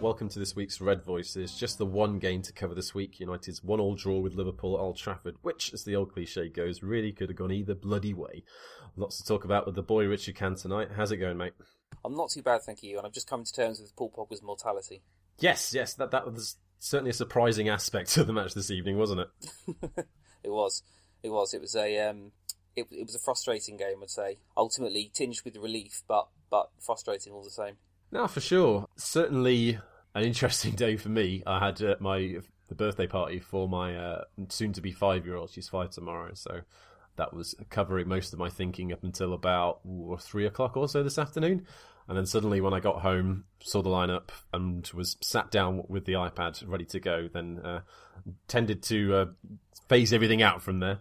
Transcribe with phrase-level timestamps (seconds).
[0.00, 1.58] Welcome to this week's Red Voices.
[1.58, 3.18] Just the one game to cover this week.
[3.18, 7.10] United's one-all draw with Liverpool at Old Trafford, which, as the old cliche goes, really
[7.10, 8.44] could have gone either bloody way.
[8.96, 10.90] Lots to talk about with the boy Richard Can tonight.
[10.94, 11.54] How's it going, mate?
[12.04, 12.96] I'm not too bad, thank you.
[12.96, 15.02] And I've just come to terms with Paul Pogba's mortality.
[15.40, 19.22] Yes, yes, that that was certainly a surprising aspect of the match this evening, wasn't
[19.22, 19.28] it?
[20.44, 20.84] it was.
[21.24, 21.52] It was.
[21.52, 22.30] It was a um,
[22.76, 24.38] it, it was a frustrating game, I'd say.
[24.56, 27.78] Ultimately tinged with relief, but but frustrating all the same.
[28.10, 28.86] No, for sure.
[28.96, 29.78] Certainly
[30.14, 31.42] an interesting day for me.
[31.46, 35.36] I had uh, my the birthday party for my uh, soon to be five year
[35.36, 35.50] old.
[35.50, 36.60] She's five tomorrow, so
[37.16, 41.02] that was covering most of my thinking up until about ooh, three o'clock or so
[41.02, 41.66] this afternoon.
[42.06, 46.06] And then suddenly, when I got home, saw the lineup and was sat down with
[46.06, 47.80] the iPad ready to go, then uh,
[48.46, 49.26] tended to uh,
[49.90, 51.00] phase everything out from there.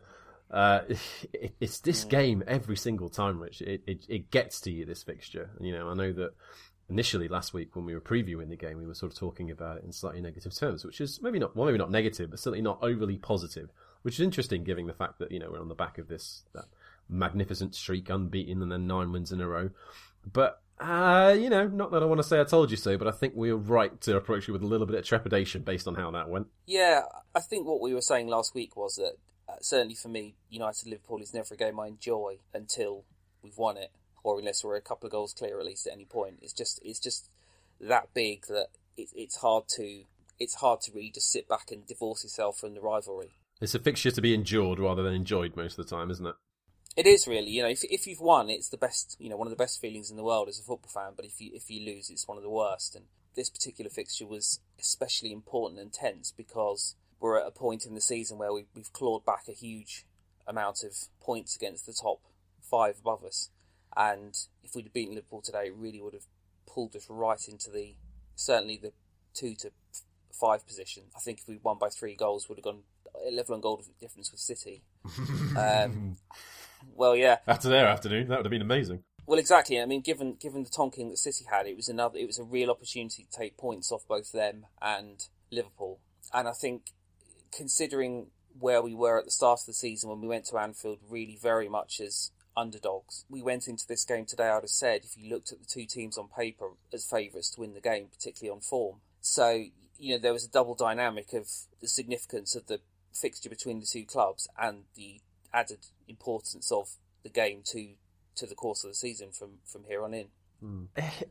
[0.51, 0.81] Uh,
[1.33, 3.61] it, it's this game every single time, Rich.
[3.61, 5.51] It, it, it gets to you this fixture.
[5.61, 6.31] You know, I know that
[6.89, 9.77] initially last week when we were previewing the game, we were sort of talking about
[9.77, 12.61] it in slightly negative terms, which is maybe not well, maybe not negative, but certainly
[12.61, 13.69] not overly positive.
[14.03, 16.43] Which is interesting, given the fact that you know we're on the back of this
[16.53, 16.65] that
[17.09, 19.71] magnificent streak, unbeaten, and then nine wins in a row.
[20.31, 23.07] But uh, you know, not that I want to say I told you so, but
[23.07, 25.87] I think we were right to approach it with a little bit of trepidation based
[25.87, 26.47] on how that went.
[26.65, 27.03] Yeah,
[27.35, 29.13] I think what we were saying last week was that
[29.49, 33.05] uh, certainly for me, United Liverpool is never a game I enjoy until
[33.41, 33.91] we've won it,
[34.27, 36.39] or unless we're a couple of goals clear at least at any point.
[36.41, 37.29] It's just it's just
[37.79, 40.03] that big that it, it's hard to
[40.37, 43.31] it's hard to really just sit back and divorce yourself from the rivalry.
[43.61, 46.35] It's a fixture to be endured rather than enjoyed most of the time, isn't it?
[46.97, 49.47] It is really, you know, if if you've won, it's the best, you know, one
[49.47, 51.13] of the best feelings in the world as a football fan.
[51.15, 52.95] But if you if you lose, it's one of the worst.
[52.95, 53.05] And
[53.35, 58.01] this particular fixture was especially important and tense because we're at a point in the
[58.01, 60.05] season where we, we've clawed back a huge
[60.45, 62.19] amount of points against the top
[62.61, 63.51] five above us.
[63.97, 66.27] And if we'd have beaten Liverpool today, it really would have
[66.71, 67.95] pulled us right into the
[68.35, 68.93] certainly the
[69.33, 69.71] two to
[70.31, 71.03] five position.
[71.15, 72.83] I think if we'd won by three goals, would have gone
[73.27, 74.83] a level on goal difference with City.
[75.57, 76.17] um,
[76.95, 77.37] well, yeah.
[77.47, 79.03] After their afternoon, that would have been amazing.
[79.25, 79.81] Well, exactly.
[79.81, 82.17] I mean, given given the tonking that City had, it was another.
[82.17, 85.99] It was a real opportunity to take points off both them and Liverpool.
[86.33, 86.91] And I think,
[87.51, 88.27] considering
[88.59, 91.37] where we were at the start of the season when we went to Anfield, really
[91.41, 94.49] very much as underdogs, we went into this game today.
[94.49, 97.61] I'd have said if you looked at the two teams on paper as favourites to
[97.61, 98.97] win the game, particularly on form.
[99.21, 99.65] So
[99.99, 101.47] you know there was a double dynamic of
[101.81, 102.79] the significance of the
[103.13, 105.21] fixture between the two clubs and the
[105.53, 107.93] added importance of the game to
[108.35, 110.27] to the course of the season from from here on in.
[110.63, 110.87] Mm.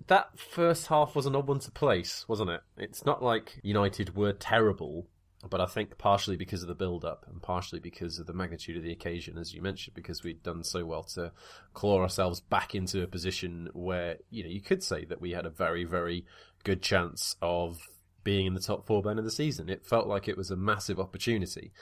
[0.07, 2.61] That first half was an odd one to place, wasn't it?
[2.77, 5.09] It's not like United were terrible,
[5.49, 8.77] but I think partially because of the build up and partially because of the magnitude
[8.77, 11.33] of the occasion, as you mentioned, because we'd done so well to
[11.75, 15.47] claw ourselves back into a position where, you know, you could say that we had
[15.47, 16.25] a very, very
[16.65, 17.79] good chance of
[18.25, 19.69] being in the top four by the end of the season.
[19.69, 21.73] It felt like it was a massive opportunity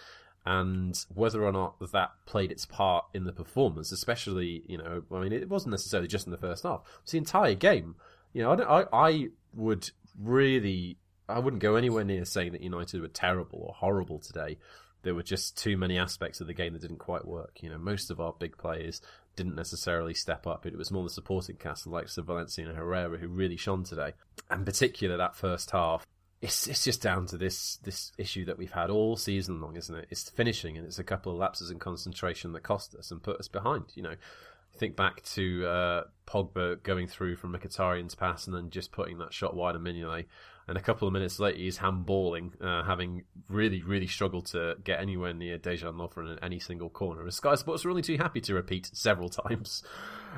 [0.46, 5.20] and whether or not that played its part in the performance, especially you know, I
[5.20, 7.96] mean, it wasn't necessarily just in the first half; it's the entire game.
[8.32, 10.98] You know, I, I, I would really,
[11.28, 14.58] I wouldn't go anywhere near saying that United were terrible or horrible today.
[15.02, 17.58] There were just too many aspects of the game that didn't quite work.
[17.62, 19.00] You know, most of our big players
[19.36, 20.64] didn't necessarily step up.
[20.66, 24.12] It was more the supporting cast like Valencia and Herrera who really shone today.
[24.50, 26.06] And particularly that first half,
[26.40, 29.94] it's it's just down to this this issue that we've had all season long, isn't
[29.94, 30.06] it?
[30.10, 33.40] It's finishing, and it's a couple of lapses in concentration that cost us and put
[33.40, 33.84] us behind.
[33.94, 34.14] You know,
[34.76, 39.32] think back to uh, Pogba going through from Mkhitaryan's pass and then just putting that
[39.32, 40.26] shot wide of Mignolet,
[40.66, 45.00] and a couple of minutes later he's handballing, uh, having really really struggled to get
[45.00, 47.22] anywhere near Dejan Lovren in any single corner.
[47.22, 49.82] And Sky Sports were only too happy to repeat several times.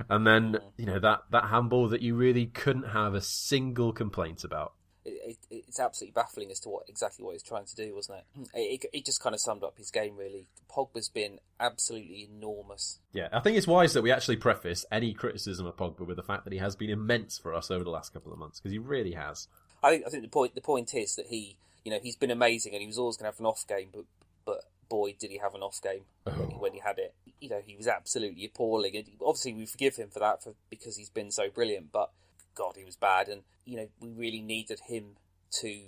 [0.08, 4.44] And then you know that that handball that you really couldn't have a single complaint
[4.44, 4.72] about
[5.06, 8.18] it, it, it's absolutely baffling as to what exactly what he's trying to do, wasn't
[8.18, 8.48] it?
[8.54, 10.48] It, it just kind of summed up his game really.
[10.70, 12.98] Pogba's been absolutely enormous.
[13.12, 16.22] Yeah, I think it's wise that we actually preface any criticism of Pogba with the
[16.22, 18.72] fact that he has been immense for us over the last couple of months because
[18.72, 19.48] he really has.
[19.82, 22.30] I think I think the point the point is that he you know he's been
[22.30, 24.04] amazing and he was always going to have an off game, but
[24.44, 26.30] but boy did he have an off game oh.
[26.30, 26.58] when, he, oh.
[26.58, 27.14] when he had it.
[27.40, 30.96] You know he was absolutely appalling, and obviously we forgive him for that for because
[30.96, 32.10] he's been so brilliant, but
[32.54, 35.16] God, he was bad, and you know we really needed him
[35.60, 35.80] to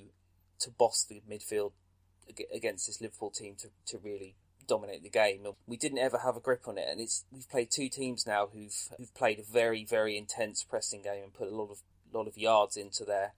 [0.60, 1.72] to boss the midfield
[2.54, 4.34] against this Liverpool team to, to really
[4.66, 5.46] dominate the game.
[5.66, 8.48] We didn't ever have a grip on it, and it's we've played two teams now
[8.52, 11.78] who've who've played a very very intense pressing game and put a lot of
[12.12, 13.32] lot of yards into their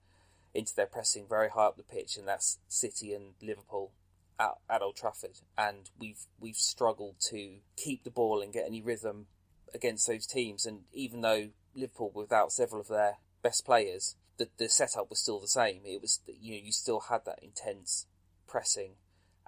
[0.53, 3.91] into their pressing very high up the pitch, and that's City and Liverpool
[4.39, 5.39] at, at Old Trafford.
[5.57, 9.27] And we've we've struggled to keep the ball and get any rhythm
[9.73, 10.65] against those teams.
[10.65, 15.39] And even though Liverpool without several of their best players, the the setup was still
[15.39, 15.81] the same.
[15.85, 18.07] It was you know you still had that intense
[18.47, 18.95] pressing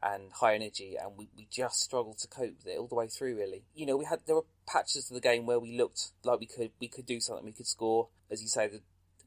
[0.01, 3.07] and high energy, and we, we just struggled to cope with it all the way
[3.07, 3.37] through.
[3.37, 6.39] Really, you know, we had there were patches of the game where we looked like
[6.39, 8.09] we could we could do something, we could score.
[8.29, 8.81] As you say, the,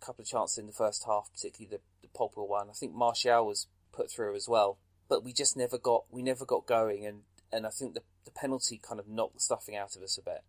[0.07, 2.69] couple of chances in the first half, particularly the, the Pogba one.
[2.71, 6.45] I think Martial was put through as well, but we just never got we never
[6.45, 7.23] got going, and
[7.53, 10.23] and I think the the penalty kind of knocked the stuffing out of us a
[10.23, 10.43] bit.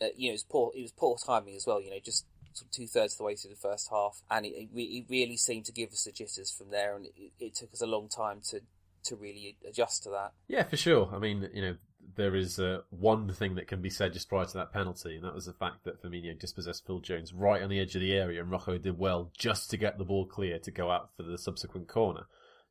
[0.00, 1.80] Uh, you know, it was poor it was poor timing as well.
[1.80, 4.46] You know, just sort of two thirds of the way through the first half, and
[4.46, 7.54] it, it, it really seemed to give us the jitters from there, and it, it
[7.54, 8.60] took us a long time to
[9.04, 10.32] to really adjust to that.
[10.48, 11.10] Yeah, for sure.
[11.12, 11.76] I mean, you know,
[12.16, 15.24] there is uh, one thing that can be said just prior to that penalty, and
[15.24, 18.12] that was the fact that Firmino dispossessed Phil Jones right on the edge of the
[18.12, 21.22] area, and Rojo did well just to get the ball clear to go out for
[21.22, 22.26] the subsequent corner.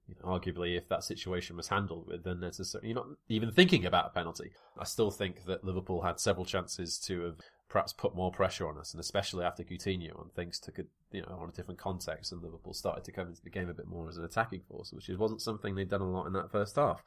[0.07, 3.86] You know, arguably, if that situation was handled with, then necessarily you're not even thinking
[3.86, 4.51] about a penalty.
[4.78, 7.36] I still think that Liverpool had several chances to have
[7.69, 11.22] perhaps put more pressure on us, and especially after Coutinho, and things took a you
[11.22, 13.88] know on a different context, and Liverpool started to come into the game a bit
[13.88, 16.75] more as an attacking force, which wasn't something they'd done a lot in that first
[16.75, 17.01] half.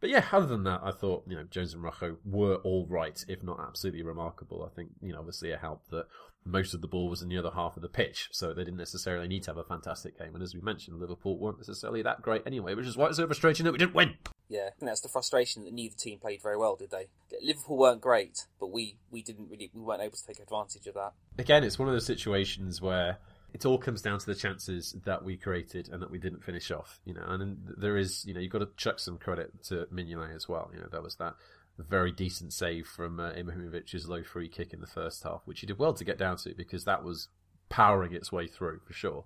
[0.00, 3.24] But yeah, other than that, I thought you know Jones and Rojo were all right,
[3.28, 4.68] if not absolutely remarkable.
[4.70, 6.06] I think you know obviously it helped that
[6.44, 8.78] most of the ball was in the other half of the pitch, so they didn't
[8.78, 10.34] necessarily need to have a fantastic game.
[10.34, 13.26] And as we mentioned, Liverpool weren't necessarily that great anyway, which is why it's so
[13.26, 14.14] frustrating that we didn't win.
[14.48, 17.08] Yeah, and that's the frustration that neither team played very well, did they?
[17.42, 20.94] Liverpool weren't great, but we, we didn't really we weren't able to take advantage of
[20.94, 21.14] that.
[21.38, 23.18] Again, it's one of those situations where
[23.56, 26.70] it all comes down to the chances that we created and that we didn't finish
[26.70, 27.00] off.
[27.06, 30.36] You know, and there is you know you've got to chuck some credit to Mignolet
[30.36, 30.70] as well.
[30.74, 31.36] You know, that was that
[31.78, 35.66] very decent save from uh, Ibrahimovic's low free kick in the first half, which he
[35.66, 37.28] did well to get down to because that was
[37.70, 39.24] powering its way through for sure.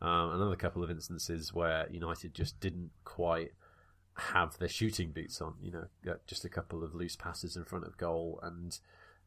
[0.00, 3.50] Um, another couple of instances where United just didn't quite
[4.14, 5.56] have their shooting boots on.
[5.60, 8.78] You know, just a couple of loose passes in front of goal, and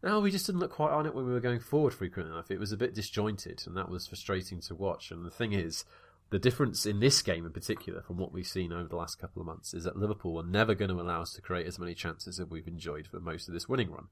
[0.04, 2.52] no, we just didn't look quite on it when we were going forward frequently enough.
[2.52, 5.12] It was a bit disjointed, and that was frustrating to watch.
[5.12, 5.86] And the thing is,
[6.30, 9.42] the difference in this game in particular from what we've seen over the last couple
[9.42, 11.94] of months is that Liverpool are never going to allow us to create as many
[11.94, 14.08] chances as we've enjoyed for most of this winning run.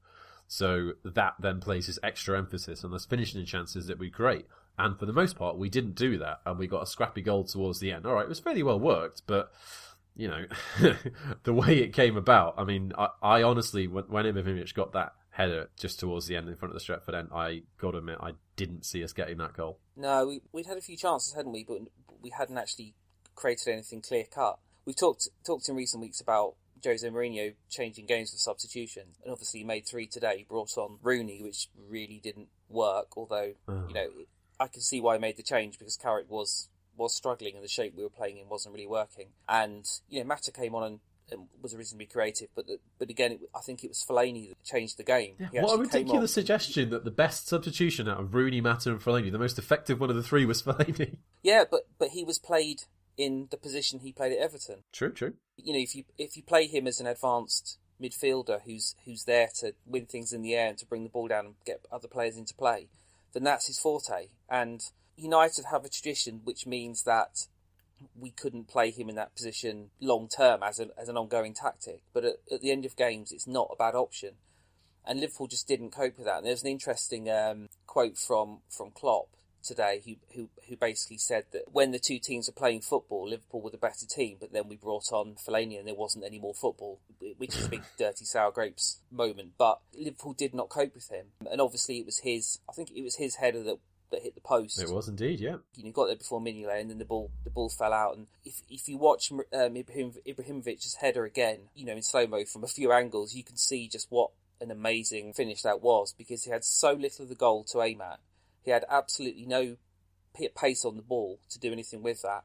[0.46, 4.46] So that then places extra emphasis on us finishing chances that we create.
[4.78, 7.44] And for the most part, we didn't do that, and we got a scrappy goal
[7.44, 8.06] towards the end.
[8.06, 9.52] All right, it was fairly well worked, but
[10.16, 10.44] you know,
[11.42, 12.54] the way it came about.
[12.56, 14.26] I mean, I, I honestly, when, when
[14.74, 17.92] got that header just towards the end in front of the Stretford end, I got
[17.92, 19.78] to admit, I didn't see us getting that goal.
[19.96, 21.64] No, we, we'd had a few chances, hadn't we?
[21.64, 21.78] But
[22.20, 22.94] we hadn't actually
[23.34, 24.58] created anything clear cut.
[24.84, 29.60] We've talked talked in recent weeks about Jose Mourinho changing games with substitution, and obviously
[29.60, 30.44] he made three today.
[30.48, 33.16] Brought on Rooney, which really didn't work.
[33.16, 33.84] Although oh.
[33.88, 34.08] you know,
[34.60, 37.68] I can see why he made the change because Carrick was was struggling and the
[37.68, 39.28] shape we were playing in wasn't really working.
[39.48, 41.00] And you know, Mata came on and,
[41.32, 44.64] and was reasonably creative, but the, but again, it, I think it was Fellaini that
[44.64, 45.34] changed the game.
[45.52, 49.32] Yeah, what a ridiculous suggestion that the best substitution out of Rooney, Mata, and Fellaini,
[49.32, 51.16] the most effective one of the three, was Fellaini.
[51.44, 52.84] Yeah, but but he was played
[53.16, 54.84] in the position he played at Everton.
[54.92, 55.34] True, true.
[55.56, 59.48] You know, if you if you play him as an advanced midfielder who's who's there
[59.60, 62.08] to win things in the air and to bring the ball down and get other
[62.08, 62.88] players into play,
[63.32, 64.28] then that's his forte.
[64.48, 64.82] And
[65.16, 67.46] United have a tradition which means that
[68.18, 72.02] we couldn't play him in that position long term as, as an ongoing tactic.
[72.12, 74.34] But at, at, the end of games, it's not a bad option.
[75.04, 76.38] And Liverpool just didn't cope with that.
[76.38, 79.28] And there's an interesting um, quote from, from Klopp
[79.62, 83.60] today who, who who basically said that when the two teams are playing football, Liverpool
[83.60, 86.54] were the better team, but then we brought on Fellaini and there wasn't any more
[86.54, 87.00] football,
[87.38, 89.52] which is a big dirty sour grapes moment.
[89.56, 92.58] But Liverpool did not cope with him, and obviously it was his.
[92.68, 93.78] I think it was his header that
[94.12, 94.80] that hit the post.
[94.80, 95.56] It was indeed, yeah.
[95.74, 98.16] You know, got there before Mignolet, and then the ball the ball fell out.
[98.16, 102.44] And if if you watch um, Ibrahim, Ibrahimovic's header again, you know, in slow mo
[102.44, 106.44] from a few angles, you can see just what an amazing finish that was because
[106.44, 108.20] he had so little of the goal to aim at.
[108.62, 109.76] He had absolutely no
[110.56, 112.44] pace on the ball to do anything with that.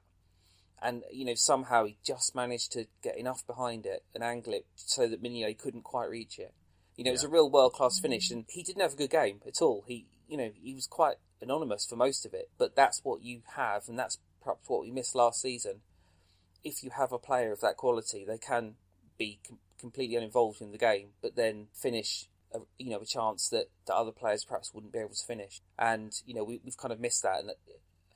[0.82, 4.66] And you know somehow he just managed to get enough behind it and angle it
[4.76, 6.54] so that Mignolet couldn't quite reach it.
[6.98, 7.14] You know, yeah.
[7.14, 9.62] it was a real world class finish, and he didn't have a good game at
[9.62, 9.84] all.
[9.88, 13.42] He, you know, he was quite anonymous for most of it, but that's what you
[13.56, 15.82] have, and that's perhaps what we missed last season.
[16.64, 18.76] If you have a player of that quality, they can
[19.18, 23.50] be com- completely uninvolved in the game, but then finish, a, you know, a chance
[23.50, 25.62] that, that other players perhaps wouldn't be able to finish.
[25.78, 27.40] And you know, we, have kind of missed that.
[27.40, 27.52] And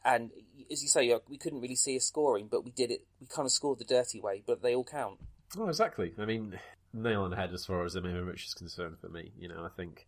[0.04, 0.32] and
[0.72, 3.06] as you say, uh, we couldn't really see a scoring, but we did it.
[3.20, 5.20] We kind of scored the dirty way, but they all count.
[5.58, 6.14] Oh, exactly.
[6.18, 6.60] I mean,
[6.94, 9.32] nail on the head as far as Ibrahimovic is concerned for me.
[9.38, 10.08] You know, I think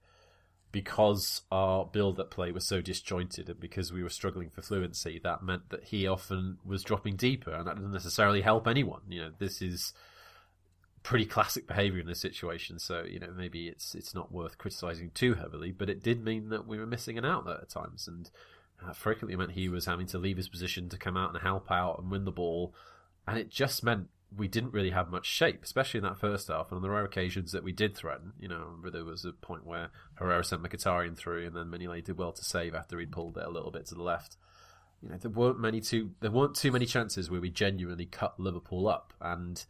[0.73, 5.21] because our build up play was so disjointed and because we were struggling for fluency,
[5.23, 9.01] that meant that he often was dropping deeper, and that doesn't necessarily help anyone.
[9.07, 9.93] You know, this is
[11.03, 15.11] pretty classic behaviour in this situation, so you know maybe it's it's not worth criticising
[15.13, 18.31] too heavily, but it did mean that we were missing an outlet at times, and
[18.83, 21.71] uh, frequently meant he was having to leave his position to come out and help
[21.71, 22.73] out and win the ball,
[23.27, 26.69] and it just meant we didn't really have much shape, especially in that first half.
[26.69, 29.65] And on the rare occasions that we did threaten, you know, there was a point
[29.65, 33.37] where Herrera sent Mkhitaryan through, and then Mignolet did well to save after he'd pulled
[33.37, 34.37] it a little bit to the left.
[35.01, 38.39] You know, there weren't many too there weren't too many chances where we genuinely cut
[38.39, 39.63] Liverpool up, and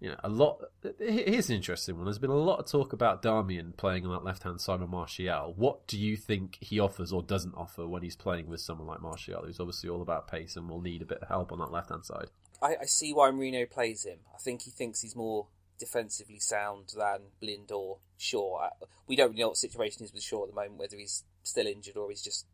[0.00, 0.64] you know, a lot.
[0.98, 2.06] Here's an interesting one.
[2.06, 4.90] There's been a lot of talk about Darmian playing on that left hand side of
[4.90, 5.54] Martial.
[5.56, 9.00] What do you think he offers or doesn't offer when he's playing with someone like
[9.00, 11.70] Martial, who's obviously all about pace and will need a bit of help on that
[11.70, 12.30] left hand side?
[12.62, 14.18] I, I see why Mourinho plays him.
[14.34, 18.68] I think he thinks he's more defensively sound than Blind or Shaw.
[19.06, 21.24] We don't really know what the situation is with Shaw at the moment, whether he's
[21.42, 22.46] still injured or he's just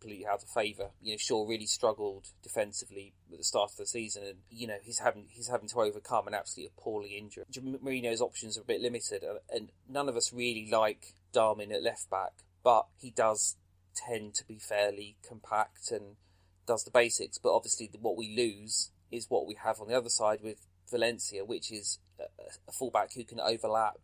[0.00, 0.90] completely out of favour.
[1.02, 4.78] You know, Shaw really struggled defensively at the start of the season, and you know
[4.82, 7.44] he's having he's having to overcome an absolutely appalling injury.
[7.54, 11.82] Mourinho's options are a bit limited, uh, and none of us really like Darmian at
[11.82, 12.32] left back,
[12.64, 13.56] but he does
[13.94, 16.16] tend to be fairly compact and
[16.66, 17.38] does the basics.
[17.38, 21.44] But obviously, what we lose is what we have on the other side with Valencia,
[21.44, 23.98] which is a, fullback who can overlap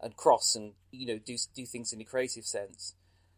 [0.00, 2.94] and cross and you know do do things in a creative sense.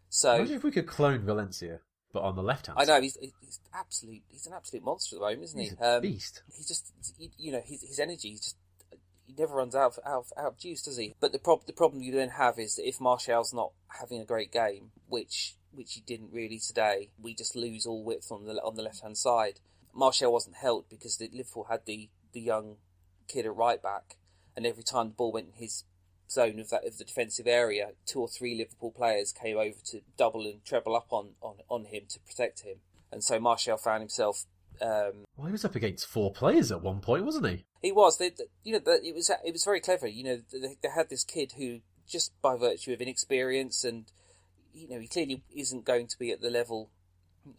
[0.09, 1.81] So imagine if we could clone Valencia
[2.13, 2.79] but on the left hand.
[2.79, 5.77] I know he's he's absolute he's an absolute monster at the moment, isn't he's he?
[5.81, 6.43] A um, beast.
[6.55, 6.93] He just
[7.39, 8.57] you know his his energy just
[9.27, 11.15] he never runs out of, out of, out of juice, does he?
[11.21, 14.25] But the prob- the problem you then have is that if Martial's not having a
[14.25, 18.55] great game, which which he didn't really today, we just lose all width on the
[18.63, 19.61] on the left hand side.
[19.95, 22.77] Martial wasn't helped because the, Liverpool had the the young
[23.29, 24.17] kid at right back,
[24.57, 25.85] and every time the ball went in his
[26.31, 30.01] zone of that of the defensive area, two or three Liverpool players came over to
[30.17, 32.77] double and treble up on, on, on him to protect him.
[33.11, 34.47] And so Martial found himself.
[34.81, 37.65] Um, well, he was up against four players at one point, wasn't he?
[37.83, 38.19] He was.
[38.19, 38.33] They,
[38.65, 40.07] you know, it was it was very clever.
[40.07, 44.07] You know, they, they had this kid who, just by virtue of inexperience and,
[44.73, 46.91] you know, he clearly isn't going to be at the level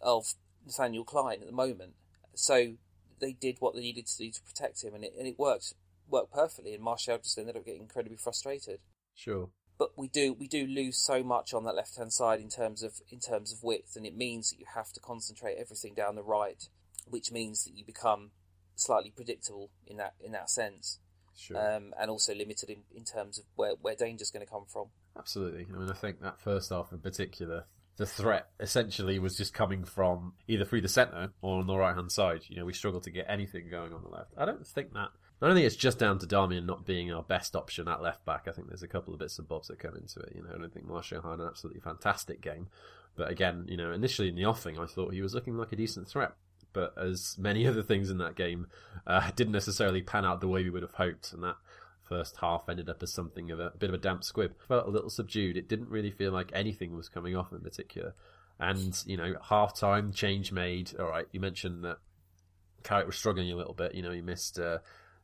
[0.02, 0.34] of
[0.66, 1.94] Nathaniel Clyne at the moment.
[2.36, 2.74] So
[3.20, 5.74] they did what they needed to do to protect him, and it and it worked
[6.10, 8.80] worked perfectly, and Martial just ended up getting incredibly frustrated.
[9.16, 9.50] Sure.
[9.78, 12.84] But we do we do lose so much on that left hand side in terms
[12.84, 16.16] of in terms of width, and it means that you have to concentrate everything down
[16.16, 16.68] the right,
[17.08, 18.32] which means that you become
[18.76, 21.00] slightly predictable in that in that sense.
[21.36, 21.58] Sure.
[21.58, 24.90] Um, and also limited in, in terms of where, where danger's going to come from.
[25.18, 25.66] Absolutely.
[25.74, 27.66] I mean, I think that first half in particular,
[27.98, 31.96] the threat essentially was just coming from either through the centre or on the right
[31.96, 32.42] hand side.
[32.48, 34.34] You know, we struggled to get anything going on the left.
[34.38, 35.10] I don't think that
[35.42, 38.24] I don't think it's just down to Darmian not being our best option at left
[38.24, 38.48] back.
[38.48, 40.32] I think there's a couple of bits and bobs that come into it.
[40.36, 42.68] You know, I don't think Martial had an absolutely fantastic game,
[43.18, 45.76] but again, you know, initially in the offing, I thought he was looking like a
[45.76, 46.32] decent threat.
[46.72, 48.68] But as many other things in that game
[49.06, 51.58] uh, didn't necessarily pan out the way we would have hoped, and that
[52.08, 54.54] first half ended up as something of a, a bit of a damp squib.
[54.68, 55.58] Felt a little subdued.
[55.58, 58.14] It didn't really feel like anything was coming off in particular.
[58.60, 60.92] And you know, half time change made.
[61.00, 61.98] All right, you mentioned that
[62.84, 63.96] Carrick was struggling a little bit.
[63.96, 64.60] You know, he missed.
[64.60, 64.80] Uh,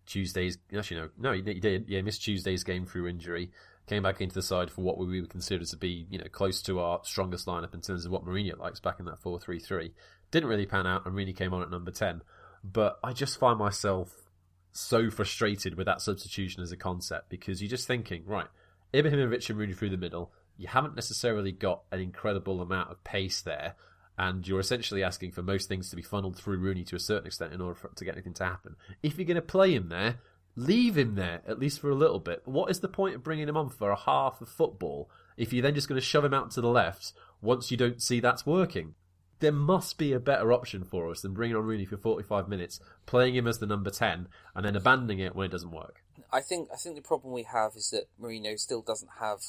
[0.09, 3.51] Tuesday's actually no no he, he did yeah he missed Tuesday's game through injury
[3.85, 6.63] came back into the side for what we would consider to be you know close
[6.63, 9.59] to our strongest lineup in terms of what Mourinho likes back in that four three
[9.59, 9.93] three
[10.31, 12.23] didn't really pan out and really came on at number 10
[12.63, 14.28] but I just find myself
[14.71, 18.47] so frustrated with that substitution as a concept because you're just thinking right
[18.93, 23.41] Ibrahimovic and Rooney through the middle you haven't necessarily got an incredible amount of pace
[23.41, 23.75] there
[24.19, 27.25] and you're essentially asking for most things to be funneled through Rooney to a certain
[27.25, 28.75] extent in order for, to get anything to happen.
[29.01, 30.19] If you're going to play him there,
[30.57, 32.41] leave him there at least for a little bit.
[32.43, 35.61] What is the point of bringing him on for a half of football if you're
[35.61, 38.45] then just going to shove him out to the left once you don't see that's
[38.45, 38.95] working?
[39.39, 42.79] There must be a better option for us than bringing on Rooney for 45 minutes,
[43.05, 46.03] playing him as the number 10, and then abandoning it when it doesn't work.
[46.31, 49.39] I think I think the problem we have is that Mourinho still doesn't have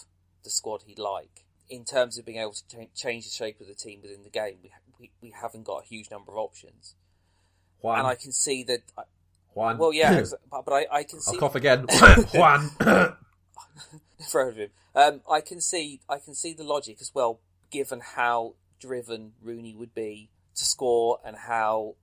[0.45, 3.75] the squad he'd like in terms of being able to change the shape of the
[3.75, 6.97] team within the game, we, we, we haven't got a huge number of options.
[7.81, 8.01] Juan.
[8.01, 8.81] And I can see that.
[9.55, 9.79] Juan.
[9.79, 11.37] Well, yeah, but, but I, I can see.
[11.37, 11.87] I'll cough again.
[12.35, 12.71] Juan.
[14.31, 14.71] For him.
[14.95, 16.01] Um, I can see.
[16.09, 21.19] I can see the logic as well, given how driven Rooney would be to score
[21.25, 21.95] and how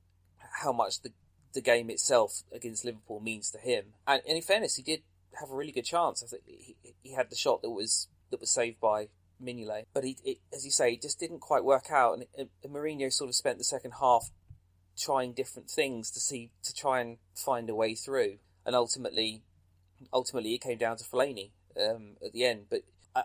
[0.62, 1.12] how much the
[1.54, 3.86] the game itself against Liverpool means to him.
[4.08, 5.02] And, and in fairness, he did
[5.40, 6.24] have a really good chance.
[6.24, 9.08] I think he, he had the shot that was that was saved by
[9.42, 9.86] Mignolet.
[9.94, 12.14] But he, it, as you say, it just didn't quite work out.
[12.14, 14.30] And, and Mourinho sort of spent the second half
[14.98, 18.38] trying different things to see to try and find a way through.
[18.66, 19.44] And ultimately,
[20.12, 22.66] ultimately, it came down to Fellaini um, at the end.
[22.70, 22.82] But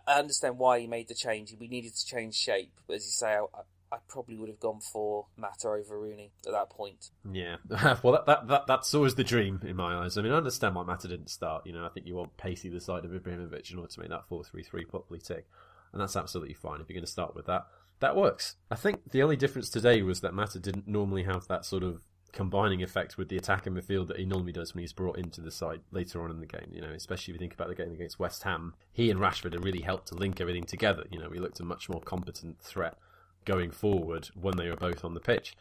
[0.06, 1.54] I, understand why he made the change.
[1.58, 2.72] We needed to change shape.
[2.86, 6.52] But as you say, I, I probably would have gone for Mata over Rooney at
[6.52, 7.10] that point.
[7.30, 7.56] Yeah,
[8.02, 10.16] well, that, that, that that's always the dream in my eyes.
[10.16, 11.66] I mean, I understand why Mata didn't start.
[11.66, 14.10] You know, I think you want pacey the side of Ibrahimovic in order to make
[14.10, 15.46] that four three three properly tick
[15.92, 17.66] and that's absolutely fine if you're going to start with that.
[18.00, 18.56] that works.
[18.70, 22.02] I think the only difference today was that Mata didn't normally have that sort of
[22.32, 25.40] combining effect with the attack in midfield that he normally does when he's brought into
[25.40, 26.70] the side later on in the game.
[26.72, 29.52] You know, especially if you think about the game against West Ham, he and Rashford
[29.52, 31.04] have really helped to link everything together.
[31.10, 32.96] You know, we looked a much more competent threat
[33.44, 35.54] going forward when they were both on the pitch.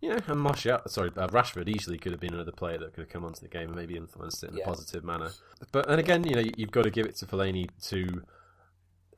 [0.00, 3.00] You know, and Martial, sorry, uh, Rashford easily could have been another player that could
[3.02, 4.62] have come onto the game and maybe influenced it in Yeah.
[4.64, 5.30] a positive manner.
[5.72, 8.22] But and again, you know, you've got to give it to Fellaini to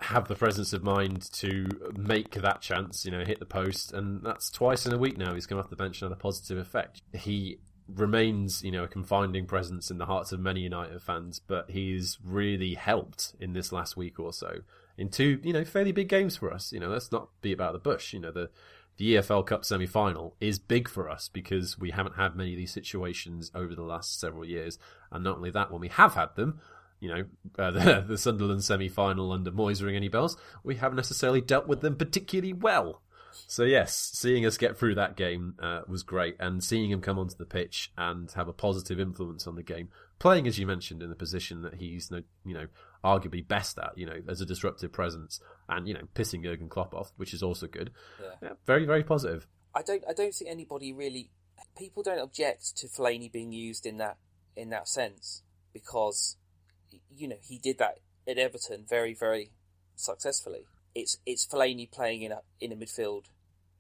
[0.00, 1.66] have the presence of mind to
[1.97, 5.35] make that chance, you know, hit the post, and that's twice in a week now.
[5.35, 7.02] He's come off the bench and had a positive effect.
[7.12, 11.71] He remains, you know, a confining presence in the hearts of many United fans, but
[11.71, 14.61] he's really helped in this last week or so
[15.00, 16.73] in two, you know, fairly big games for us.
[16.73, 18.12] You know, let's not be about the bush.
[18.12, 18.50] You know, the
[18.99, 22.59] the EFL Cup semi final is big for us because we haven't had many of
[22.59, 24.78] these situations over the last several years,
[25.11, 26.61] and not only that, when we have had them,
[27.00, 27.25] you know,
[27.59, 31.66] uh, the, the Sunderland semi final under Moyes ring any bells, we haven't necessarily dealt
[31.66, 33.02] with them particularly well.
[33.47, 37.19] So yes, seeing us get through that game uh, was great, and seeing him come
[37.19, 39.88] onto the pitch and have a positive influence on the game,
[40.19, 42.11] playing as you mentioned in the position that he's
[42.45, 42.66] you know
[43.04, 46.95] arguably best at, you know, as a disruptive presence, and you know pissing Jurgen Klopp
[46.95, 47.90] off, which is also good.
[48.21, 48.28] Yeah.
[48.42, 49.47] Yeah, very very positive.
[49.75, 51.30] I don't I don't think anybody really
[51.76, 54.16] people don't object to Fellaini being used in that
[54.57, 55.42] in that sense
[55.73, 56.37] because
[57.15, 59.51] you know he did that at Everton very very
[60.01, 60.67] successfully.
[60.95, 63.27] It's it's Fellaini playing in a in a midfield,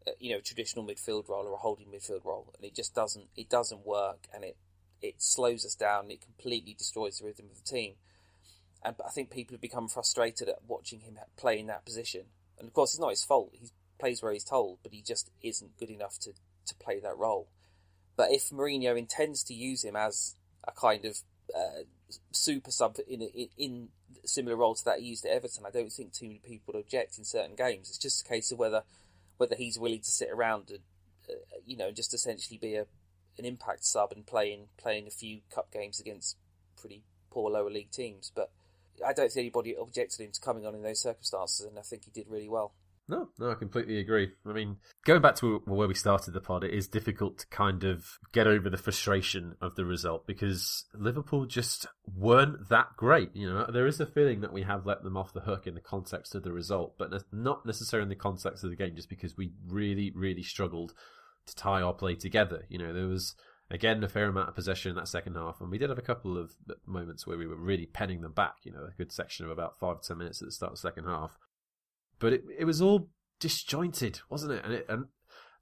[0.06, 3.28] uh, you know, traditional midfield role or a holding midfield role, and it just doesn't
[3.36, 4.56] it doesn't work, and it
[5.02, 6.10] it slows us down.
[6.10, 7.94] It completely destroys the rhythm of the team,
[8.84, 12.26] and I think people have become frustrated at watching him play in that position.
[12.58, 13.50] And of course, it's not his fault.
[13.52, 16.32] He plays where he's told, but he just isn't good enough to
[16.66, 17.48] to play that role.
[18.16, 20.36] But if Mourinho intends to use him as
[20.68, 21.18] a kind of
[21.56, 21.84] uh,
[22.32, 23.88] super sub in, in in
[24.24, 26.80] similar role to that he used at Everton, I don't think too many people would
[26.80, 27.88] object in certain games.
[27.88, 28.82] It's just a case of whether
[29.36, 30.80] whether he's willing to sit around and
[31.28, 32.86] uh, you know just essentially be a
[33.38, 36.36] an impact sub and playing playing a few cup games against
[36.78, 38.30] pretty poor lower league teams.
[38.34, 38.50] But
[39.06, 42.04] I don't think anybody objected him to coming on in those circumstances, and I think
[42.04, 42.72] he did really well.
[43.10, 44.30] No, no, I completely agree.
[44.46, 47.82] I mean, going back to where we started the pod, it is difficult to kind
[47.82, 53.34] of get over the frustration of the result because Liverpool just weren't that great.
[53.34, 55.74] You know, there is a feeling that we have let them off the hook in
[55.74, 59.10] the context of the result, but not necessarily in the context of the game, just
[59.10, 60.94] because we really, really struggled
[61.46, 62.64] to tie our play together.
[62.68, 63.34] You know, there was
[63.72, 66.02] again a fair amount of possession in that second half, and we did have a
[66.02, 66.52] couple of
[66.86, 68.58] moments where we were really penning them back.
[68.62, 70.78] You know, a good section of about five to ten minutes at the start of
[70.78, 71.36] the second half
[72.20, 73.08] but it it was all
[73.40, 74.64] disjointed, wasn't it?
[74.64, 75.04] And it, and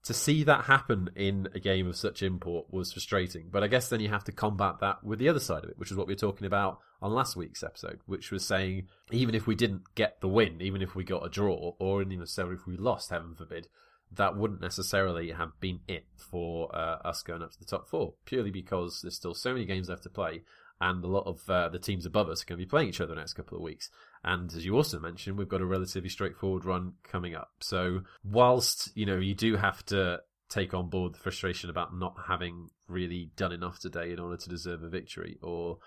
[0.04, 3.48] to see that happen in a game of such import was frustrating.
[3.50, 5.78] But I guess then you have to combat that with the other side of it,
[5.78, 9.34] which is what we were talking about on last week's episode, which was saying even
[9.34, 12.54] if we didn't get the win, even if we got a draw, or even necessarily
[12.54, 13.68] if we lost, heaven forbid,
[14.12, 18.14] that wouldn't necessarily have been it for uh, us going up to the top four,
[18.24, 20.42] purely because there's still so many games left to play.
[20.80, 23.00] And a lot of uh, the teams above us are going to be playing each
[23.00, 23.90] other the next couple of weeks.
[24.24, 27.50] And as you also mentioned, we've got a relatively straightforward run coming up.
[27.60, 32.14] So whilst, you know, you do have to take on board the frustration about not
[32.26, 35.78] having really done enough today in order to deserve a victory or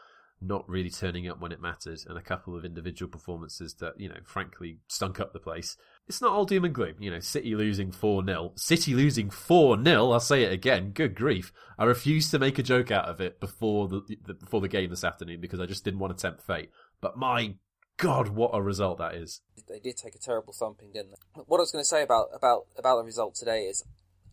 [0.42, 4.10] not really turning up when it mattered and a couple of individual performances that, you
[4.10, 5.78] know, frankly stunk up the place.
[6.08, 6.96] It's not all doom and gloom.
[7.00, 8.54] You know, City losing 4 0.
[8.56, 10.12] City losing 4 0.
[10.12, 10.92] I'll say it again.
[10.92, 11.54] Good grief.
[11.78, 14.90] I refused to make a joke out of it before the, the before the game
[14.90, 16.72] this afternoon because I just didn't want to tempt fate.
[17.02, 17.56] But my
[18.02, 19.42] God, what a result that is.
[19.70, 21.42] They did take a terrible thumping, didn't they?
[21.46, 23.84] What I was going to say about, about, about the result today is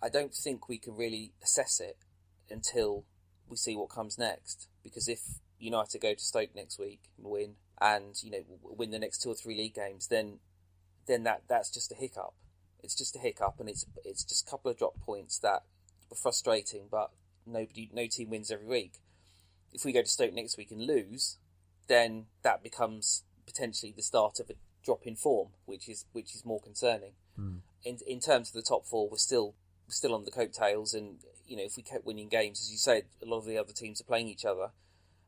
[0.02, 1.98] I don't think we can really assess it
[2.48, 3.04] until
[3.46, 4.68] we see what comes next.
[4.83, 5.20] Because if
[5.59, 9.28] United go to Stoke next week and win, and you know win the next two
[9.28, 10.38] or three league games, then
[11.07, 12.33] then that that's just a hiccup.
[12.83, 15.64] It's just a hiccup, and it's it's just a couple of drop points that
[16.09, 16.87] were frustrating.
[16.90, 17.11] But
[17.46, 18.94] nobody, no team wins every week.
[19.74, 21.37] If we go to Stoke next week and lose,
[21.87, 23.24] then that becomes
[23.59, 27.12] potentially the start of a drop in form, which is which is more concerning.
[27.38, 27.61] Mm.
[27.85, 29.55] In in terms of the top four, we're still
[29.87, 32.79] we're still on the coattails, and you know if we kept winning games, as you
[32.79, 34.71] said, a lot of the other teams are playing each other,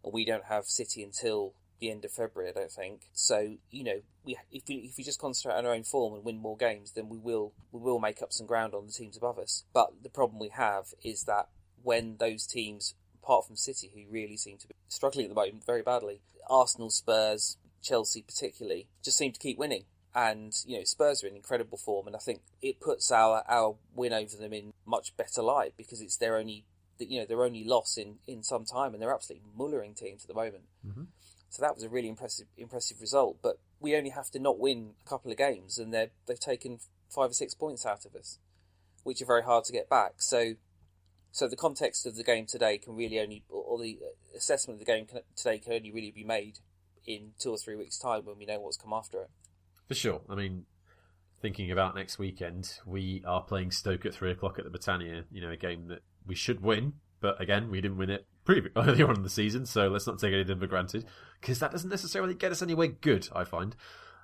[0.04, 3.02] and we don't have City until the end of February, I don't think.
[3.12, 6.24] So you know, we if we if we just concentrate on our own form and
[6.24, 9.16] win more games, then we will we will make up some ground on the teams
[9.16, 9.64] above us.
[9.72, 11.48] But the problem we have is that
[11.82, 15.64] when those teams, apart from City, who really seem to be struggling at the moment
[15.64, 19.84] very badly, Arsenal, Spurs, Chelsea particularly, just seem to keep winning.
[20.14, 23.76] And you know, Spurs are in incredible form, and I think it puts our our
[23.94, 26.64] win over them in much better light because it's their only
[26.98, 30.28] you know their only loss in in some time, and they're absolutely mullering teams at
[30.28, 30.64] the moment.
[30.86, 31.04] Mm-hmm.
[31.48, 33.38] So that was a really impressive impressive result.
[33.42, 36.80] But we only have to not win a couple of games, and they they've taken
[37.08, 38.38] five or six points out of us,
[39.04, 40.14] which are very hard to get back.
[40.18, 40.54] So,
[41.32, 43.98] so the context of the game today can really only, or the
[44.36, 46.58] assessment of the game today can only really be made
[47.06, 49.30] in two or three weeks' time when we know what's come after it.
[49.88, 50.20] For sure.
[50.28, 50.66] I mean,
[51.40, 55.24] thinking about next weekend, we are playing Stoke at three o'clock at the Britannia.
[55.30, 58.68] You know, a game that we should win, but again, we didn't win it pretty
[58.76, 61.04] earlier on in the season, so let's not take anything for granted
[61.40, 63.28] because that doesn't necessarily get us anywhere good.
[63.34, 63.74] I find.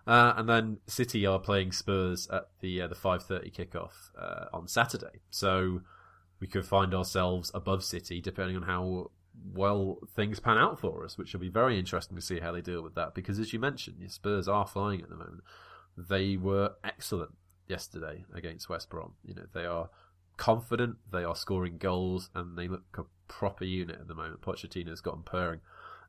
[0.07, 4.47] Uh, and then City are playing Spurs at the uh, the five thirty kickoff uh,
[4.53, 5.81] on Saturday, so
[6.39, 9.11] we could find ourselves above City depending on how
[9.55, 12.61] well things pan out for us, which will be very interesting to see how they
[12.61, 13.14] deal with that.
[13.14, 15.42] Because as you mentioned, the Spurs are flying at the moment.
[15.96, 17.33] They were excellent
[17.68, 19.14] yesterday against West Brom.
[19.25, 19.90] You know they are
[20.37, 24.42] confident, they are scoring goals, and they look a proper unit at the moment.
[24.42, 25.61] Pochettino's got them purring.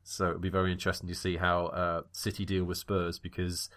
[0.04, 3.68] So it'll be very interesting to see how uh, City deal with Spurs because,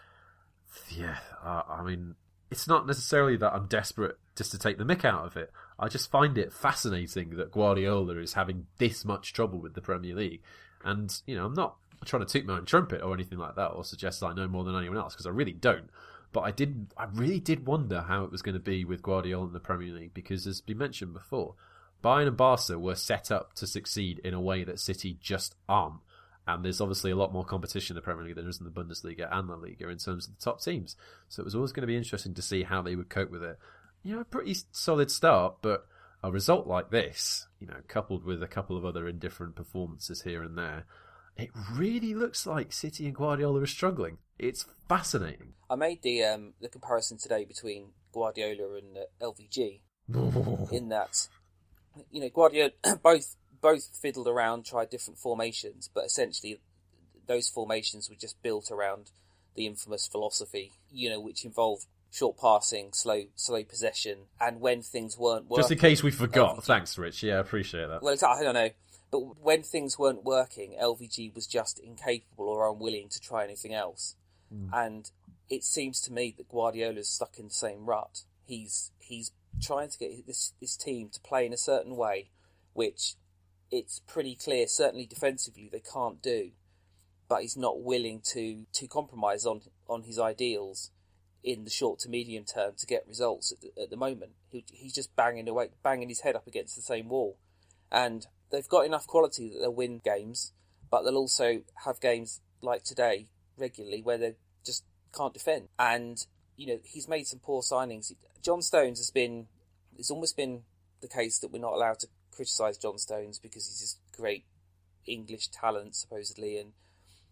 [0.89, 2.15] yeah, uh, I mean,
[2.49, 5.51] it's not necessarily that I'm desperate just to take the mick out of it.
[5.81, 10.15] I just find it fascinating that Guardiola is having this much trouble with the Premier
[10.15, 10.43] League.
[10.85, 13.69] And, you know, I'm not trying to toot my own trumpet or anything like that
[13.69, 15.89] or suggest that I know more than anyone else because I really don't.
[16.31, 19.47] But I did, I really did wonder how it was going to be with Guardiola
[19.47, 21.55] in the Premier League because, as we mentioned before,
[22.03, 25.99] Bayern and Barca were set up to succeed in a way that City just aren't.
[26.47, 28.65] And there's obviously a lot more competition in the Premier League than there is in
[28.65, 30.95] the Bundesliga and the Liga in terms of the top teams.
[31.27, 33.43] So it was always going to be interesting to see how they would cope with
[33.43, 33.59] it.
[34.03, 35.85] You know, a pretty solid start, but
[36.23, 40.43] a result like this, you know, coupled with a couple of other indifferent performances here
[40.43, 40.85] and there,
[41.37, 44.17] it really looks like City and Guardiola are struggling.
[44.37, 45.53] It's fascinating.
[45.69, 49.81] I made the um, the comparison today between Guardiola and uh, LVG,
[50.71, 51.27] in that
[52.11, 52.71] you know Guardiola
[53.03, 56.59] both both fiddled around, tried different formations, but essentially
[57.27, 59.11] those formations were just built around
[59.55, 65.17] the infamous philosophy, you know, which involved short passing, slow slow possession, and when things
[65.17, 65.63] weren't working.
[65.63, 66.57] Just in case we forgot.
[66.57, 67.23] LVG, Thanks, Rich.
[67.23, 68.03] Yeah, I appreciate that.
[68.03, 68.69] Well, I don't know.
[69.09, 74.15] But when things weren't working, LVG was just incapable or unwilling to try anything else.
[74.53, 74.69] Mm.
[74.71, 75.11] And
[75.49, 78.23] it seems to me that Guardiola's stuck in the same rut.
[78.45, 82.29] He's he's trying to get this this team to play in a certain way,
[82.73, 83.15] which
[83.69, 86.51] it's pretty clear, certainly defensively, they can't do.
[87.29, 90.91] But he's not willing to to compromise on on his ideals
[91.43, 94.31] in the short to medium term to get results at the, at the moment.
[94.51, 97.37] He, he's just banging away, banging his head up against the same wall,
[97.91, 100.53] and they've got enough quality that they'll win games,
[100.89, 103.27] but they'll also have games like today
[103.57, 104.83] regularly where they just
[105.15, 105.69] can't defend.
[105.79, 106.25] And
[106.57, 108.11] you know he's made some poor signings.
[108.41, 109.47] John Stones has been.
[109.97, 110.63] It's almost been
[111.01, 114.45] the case that we're not allowed to criticise John Stones because he's this great
[115.05, 116.73] English talent supposedly, and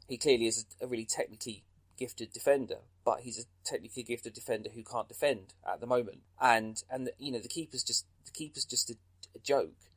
[0.08, 1.63] he clearly is a, a really technically
[1.99, 6.19] gifted defender, but he's a technically gifted defender who can't defend at the moment.
[6.39, 8.95] And and the, you know the keeper's just the keeper's just a,
[9.35, 9.89] a joke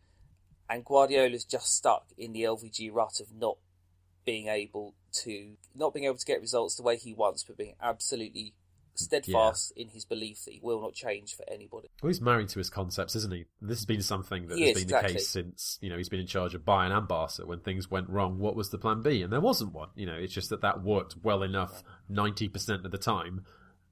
[0.72, 3.58] and Guardiola's just stuck in the LVG rut of not
[4.24, 7.74] being able to not being able to get results the way he wants, but being
[7.82, 8.54] absolutely
[8.94, 9.82] steadfast yeah.
[9.82, 11.88] in his belief that he will not change for anybody.
[12.02, 13.44] Well, he's married to his concepts, isn't he?
[13.60, 15.12] This has been something that he has is, been exactly.
[15.12, 17.46] the case since you know he's been in charge of Bayern and Barca.
[17.46, 19.22] When things went wrong, what was the plan B?
[19.22, 19.88] And there wasn't one.
[19.94, 23.44] You know, it's just that that worked well enough ninety percent of the time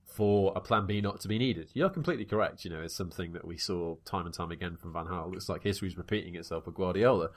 [0.06, 1.70] for a plan B not to be needed.
[1.72, 2.64] You're completely correct.
[2.64, 5.28] You know, it's something that we saw time and time again from Van Gaal.
[5.28, 7.30] It looks like history's repeating itself with Guardiola.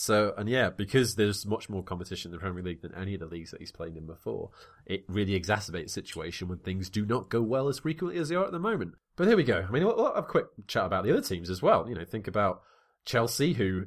[0.00, 3.20] So, and yeah, because there's much more competition in the Premier League than any of
[3.20, 4.50] the leagues that he's played in before,
[4.86, 8.36] it really exacerbates the situation when things do not go well as frequently as they
[8.36, 8.92] are at the moment.
[9.16, 9.66] But here we go.
[9.66, 11.88] I mean, we'll, we'll have a quick chat about the other teams as well.
[11.88, 12.62] You know, think about
[13.06, 13.86] Chelsea, who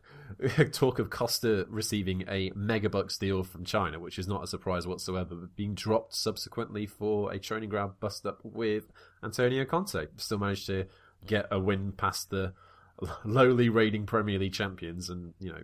[0.72, 5.34] talk of Costa receiving a megabucks deal from China, which is not a surprise whatsoever,
[5.34, 8.84] but being dropped subsequently for a training ground bust up with
[9.22, 10.06] Antonio Conte.
[10.16, 10.86] Still managed to
[11.26, 12.54] get a win past the
[13.24, 15.62] lowly reigning Premier League champions, and you know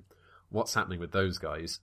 [0.51, 1.81] what's happening with those guys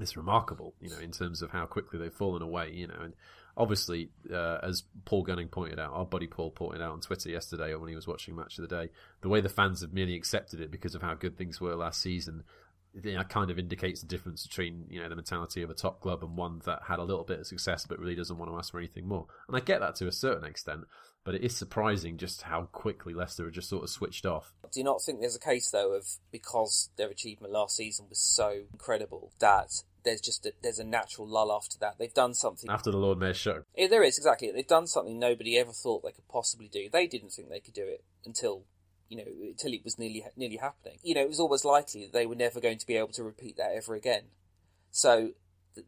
[0.00, 0.74] is remarkable.
[0.80, 2.72] You know, in terms of how quickly they've fallen away.
[2.72, 3.14] You know, and
[3.56, 7.72] obviously, uh, as Paul Gunning pointed out, our buddy Paul pointed out on Twitter yesterday
[7.72, 10.14] or when he was watching Match of the Day, the way the fans have merely
[10.14, 12.44] accepted it because of how good things were last season.
[12.94, 16.22] It kind of indicates the difference between you know the mentality of a top club
[16.22, 18.70] and one that had a little bit of success but really doesn't want to ask
[18.70, 19.26] for anything more.
[19.48, 20.82] And I get that to a certain extent,
[21.24, 24.54] but it is surprising just how quickly Leicester have just sort of switched off.
[24.72, 28.18] Do you not think there's a case though of because their achievement last season was
[28.18, 31.96] so incredible that there's just a, there's a natural lull after that.
[31.98, 33.62] They've done something after the Lord Mayor's show.
[33.76, 34.50] Yeah, there is exactly.
[34.50, 36.88] They've done something nobody ever thought they could possibly do.
[36.90, 38.64] They didn't think they could do it until
[39.08, 40.98] you know until it was nearly nearly happening.
[41.02, 43.22] You know, it was almost likely that they were never going to be able to
[43.22, 44.24] repeat that ever again.
[44.90, 45.30] So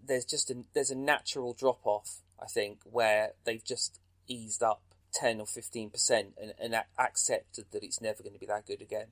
[0.07, 2.21] there's just a there's a natural drop off.
[2.41, 7.85] I think where they've just eased up ten or fifteen percent and, and accepted that
[7.85, 9.09] it's never going to be that good again.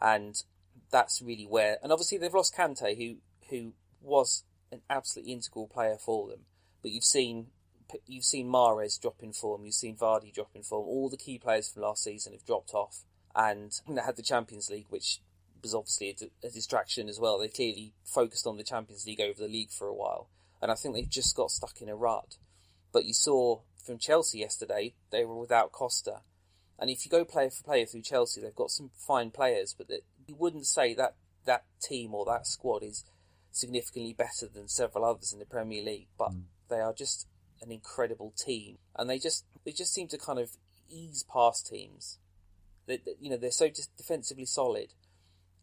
[0.00, 0.42] And
[0.90, 3.16] that's really where, and obviously they've lost Kante, who
[3.50, 6.40] who was an absolutely integral player for them.
[6.82, 7.48] But you've seen
[8.06, 10.86] you've seen Mahrez drop in form, you've seen Vardy drop in form.
[10.86, 14.70] All the key players from last season have dropped off, and they had the Champions
[14.70, 15.20] League, which
[15.62, 17.38] was obviously a, a, distraction as well.
[17.38, 20.28] They clearly focused on the Champions League over the league for a while,
[20.60, 22.36] and I think they've just got stuck in a rut.
[22.92, 26.20] But you saw from Chelsea yesterday, they were without Costa,
[26.78, 29.88] and if you go player for player through Chelsea, they've got some fine players, but
[30.26, 33.04] you wouldn't say that that team or that squad is
[33.50, 36.08] significantly better than several others in the Premier League.
[36.18, 36.42] But mm.
[36.68, 37.26] they are just
[37.62, 40.50] an incredible team, and they just they just seem to kind of
[40.88, 42.18] ease past teams.
[42.86, 44.92] They, they, you know, they're so just defensively solid,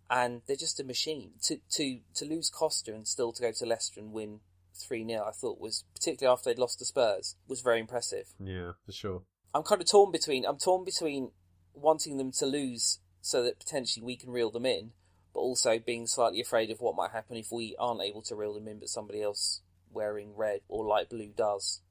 [0.09, 1.33] and they're just a machine.
[1.43, 4.39] To to to lose Costa and still to go to Leicester and win
[4.75, 8.33] three 0 I thought was particularly after they'd lost to Spurs was very impressive.
[8.39, 9.21] Yeah, for sure.
[9.53, 11.31] I'm kind of torn between I'm torn between
[11.73, 14.91] wanting them to lose so that potentially we can reel them in,
[15.33, 18.53] but also being slightly afraid of what might happen if we aren't able to reel
[18.53, 21.81] them in, but somebody else wearing red or light blue does.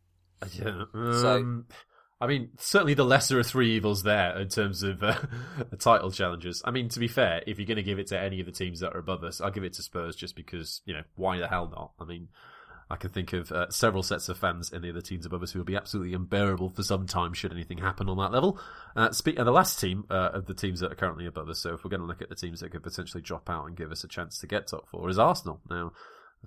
[0.53, 0.85] Yeah.
[0.93, 1.77] Um, so,
[2.21, 5.17] I mean, certainly the lesser of three evils there in terms of uh,
[5.71, 6.63] the title challenges.
[6.65, 8.53] I mean, to be fair, if you're going to give it to any of the
[8.53, 11.39] teams that are above us, I'll give it to Spurs just because, you know, why
[11.39, 11.93] the hell not?
[11.99, 12.29] I mean,
[12.93, 15.53] I can think of uh, several sets of fans in the other teams above us
[15.53, 18.61] who will be absolutely unbearable for some time should anything happen on that level.
[18.95, 21.73] Uh, speak, the last team uh, of the teams that are currently above us, so
[21.73, 23.91] if we're going to look at the teams that could potentially drop out and give
[23.91, 25.61] us a chance to get top four, is Arsenal.
[25.71, 25.93] Now,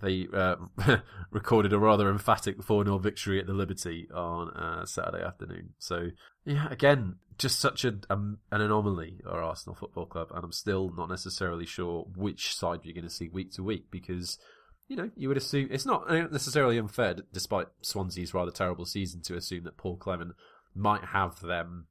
[0.01, 0.58] they uh,
[1.31, 5.69] recorded a rather emphatic 4 0 victory at the Liberty on uh, Saturday afternoon.
[5.79, 6.10] So,
[6.45, 10.91] yeah, again, just such a, um, an anomaly, our Arsenal Football Club, and I'm still
[10.95, 14.38] not necessarily sure which side you're going to see week to week because,
[14.87, 19.21] you know, you would assume it's not uh, necessarily unfair, despite Swansea's rather terrible season,
[19.23, 20.33] to assume that Paul Clement
[20.73, 21.87] might have them,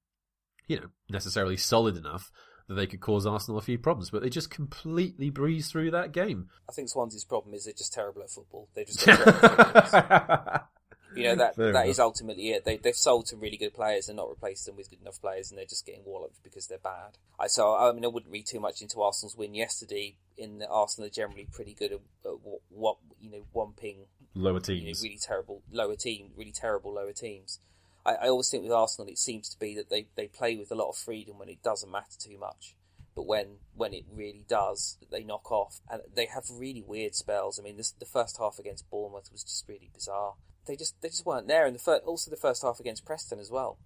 [0.69, 2.31] you know, necessarily solid enough
[2.69, 6.13] that they could cause Arsenal a few problems, but they just completely breeze through that
[6.13, 6.49] game.
[6.69, 8.69] I think Swansea's problem is they're just terrible at football.
[8.75, 9.07] They just
[11.17, 12.65] you know that Fair that is ultimately it.
[12.65, 15.51] They they've sold some really good players and not replaced them with good enough players,
[15.51, 17.19] and they're just getting walloped because they're bad.
[17.39, 20.17] I so I mean I wouldn't read too much into Arsenal's win yesterday.
[20.37, 24.59] In that Arsenal are generally pretty good at, at what, what, you know whumping lower
[24.59, 27.61] teams, you know, really terrible lower team, really terrible lower teams.
[28.05, 30.71] I, I always think with Arsenal, it seems to be that they, they play with
[30.71, 32.75] a lot of freedom when it doesn't matter too much.
[33.15, 35.81] But when, when it really does, they knock off.
[35.89, 37.61] And they have really weird spells.
[37.61, 40.35] I mean, this, the first half against Bournemouth was just really bizarre.
[40.67, 41.67] They just they just weren't there.
[41.67, 43.79] And the first, also the first half against Preston as well.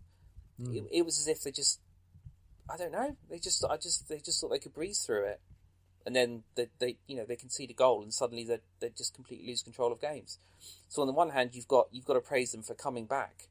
[0.60, 0.76] Mm.
[0.76, 1.80] It, it was as if they just
[2.70, 3.16] I don't know.
[3.30, 5.40] They just I just they just thought they could breeze through it,
[6.06, 9.14] and then they, they you know they concede a goal and suddenly they they just
[9.14, 10.38] completely lose control of games.
[10.88, 13.48] So on the one hand, you've got you've got to praise them for coming back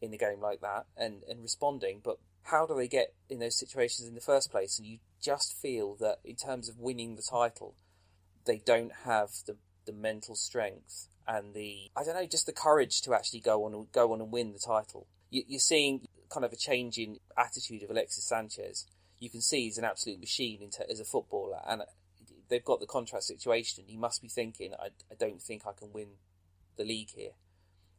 [0.00, 3.58] in a game like that and, and responding, but how do they get in those
[3.58, 4.78] situations in the first place?
[4.78, 7.74] And you just feel that in terms of winning the title,
[8.44, 9.56] they don't have the,
[9.88, 13.74] the mental strength and the I don't know, just the courage to actually go on
[13.74, 15.06] and go on and win the title.
[15.30, 18.86] You, you're seeing kind of a change in attitude of Alexis Sanchez.
[19.18, 21.82] You can see he's an absolute machine as a footballer, and
[22.48, 23.84] they've got the contract situation.
[23.86, 26.08] He must be thinking, I, I don't think I can win
[26.76, 27.32] the league here,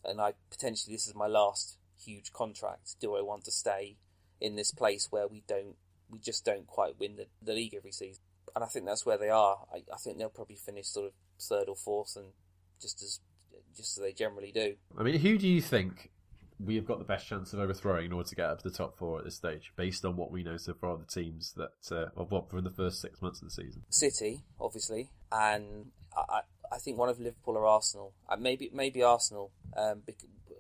[0.06, 2.96] and I potentially this is my last huge contract.
[3.00, 3.98] Do I want to stay
[4.40, 5.76] in this place where we don't,
[6.10, 8.22] we just don't quite win the, the league every season?
[8.56, 9.66] And I think that's where they are.
[9.74, 12.34] I, I think they'll probably finish sort of third or fourth, and
[12.82, 13.20] just as
[13.76, 14.76] just as they generally do.
[14.98, 16.12] I mean, who do you think
[16.60, 18.76] we have got the best chance of overthrowing in order to get up to the
[18.76, 21.54] top four at this stage, based on what we know so far of the teams
[21.54, 23.84] that, uh, of what from the first six months of the season?
[23.90, 29.52] City, obviously, and I, I think one of Liverpool or Arsenal, uh, maybe maybe Arsenal,
[29.78, 30.04] um,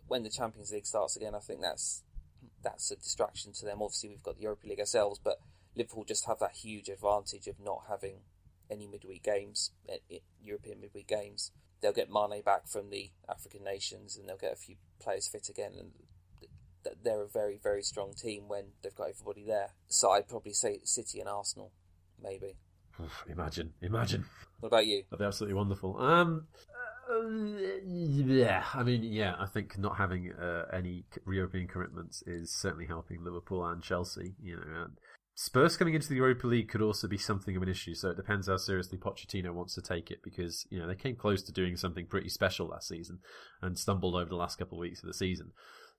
[0.07, 2.03] when the Champions League starts again, I think that's
[2.63, 3.81] that's a distraction to them.
[3.81, 5.39] Obviously, we've got the Europa League ourselves, but
[5.75, 8.21] Liverpool just have that huge advantage of not having
[8.69, 11.51] any midweek games, eh, European midweek games.
[11.81, 15.49] They'll get Mane back from the African nations, and they'll get a few players fit
[15.49, 15.91] again, and
[17.03, 19.71] they're a very very strong team when they've got everybody there.
[19.87, 21.71] So I'd probably say City and Arsenal,
[22.21, 22.57] maybe.
[23.27, 24.25] Imagine, imagine.
[24.59, 25.03] What about you?
[25.09, 25.97] That'd be absolutely wonderful.
[25.97, 26.47] Um,
[27.85, 33.23] yeah, I mean, yeah, I think not having uh, any European commitments is certainly helping
[33.23, 34.35] Liverpool and Chelsea.
[34.41, 34.87] You know,
[35.41, 37.93] Spurs coming into the Europa League could also be something of an issue.
[37.93, 41.15] So it depends how seriously Pochettino wants to take it, because you know they came
[41.15, 43.19] close to doing something pretty special last season
[43.61, 45.51] and stumbled over the last couple of weeks of the season.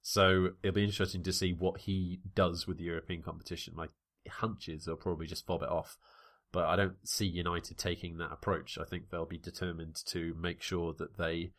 [0.02, 3.74] So it'll be interesting to see what he does with the European competition.
[3.74, 3.86] My
[4.28, 5.96] hunches, they'll probably just fob it off
[6.52, 8.76] but I don't see United taking that approach.
[8.78, 11.52] I think they'll be determined to make sure that they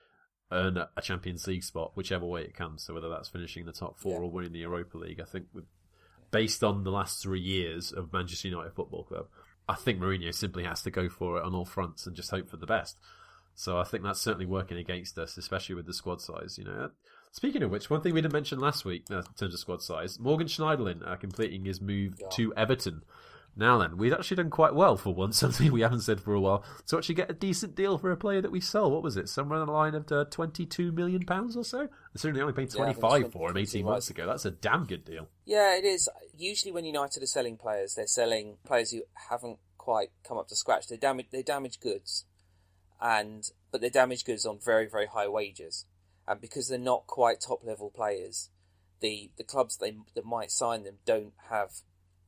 [0.51, 2.83] earn a Champions League spot, whichever way it comes.
[2.83, 4.27] So whether that's finishing the top four Yeah.
[4.27, 5.65] or winning the Europa League, I think with,
[6.31, 9.27] based on the last three years of Manchester United Football Club,
[9.69, 12.49] I think Mourinho simply has to go for it on all fronts and just hope
[12.49, 12.97] for the best.
[13.53, 16.57] So I think that's certainly working against us, especially with the squad size.
[16.57, 16.89] You know,
[17.31, 19.81] speaking of which, one thing we didn't mention last week uh, in terms of squad
[19.81, 22.27] size, Morgan Schneiderlin uh, completing his move Yeah.
[22.29, 23.03] to Everton.
[23.55, 26.39] Now then, we'd actually done quite well for once, something we haven't said for a
[26.39, 28.93] while, to actually get a decent deal for a player that we sold.
[28.93, 29.29] What was it?
[29.29, 31.89] Somewhere on the line of uh, twenty-two million pounds or so.
[32.15, 34.25] Certainly only paid Yeah, I twenty-five it's for him eighteen months ago.
[34.25, 35.27] That's a damn good deal.
[35.45, 36.09] Yeah, it is.
[36.37, 40.55] Usually, when United are selling players, they're selling players who haven't quite come up to
[40.55, 40.87] scratch.
[40.87, 42.25] They damage they damage goods,
[43.01, 45.85] and but they damage goods on very very high wages,
[46.27, 48.49] and because they're not quite top level players,
[49.01, 51.71] the the clubs they that might sign them don't have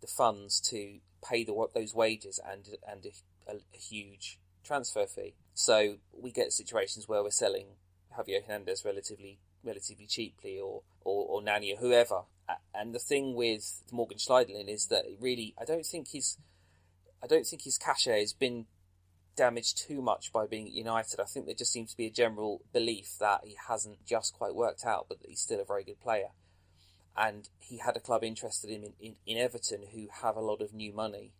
[0.01, 5.35] the funds to pay the those wages and and a, a, a huge transfer fee.
[5.53, 7.67] So we get situations where we're selling
[8.17, 12.21] Javier Hernandez relatively relatively cheaply, or or, or Nani or whoever.
[12.73, 16.37] And the thing with Morgan Schneiderlin is that really, I don't think his,
[17.23, 18.65] I don't think his cachet has been
[19.37, 21.21] damaged too much by being at United.
[21.21, 24.53] I think there just seems to be a general belief that he hasn't just quite
[24.53, 26.29] worked out, but that he's still a very good player.
[27.15, 30.73] And he had a club interested in in, in, Everton who have a lot of
[30.73, 31.33] new money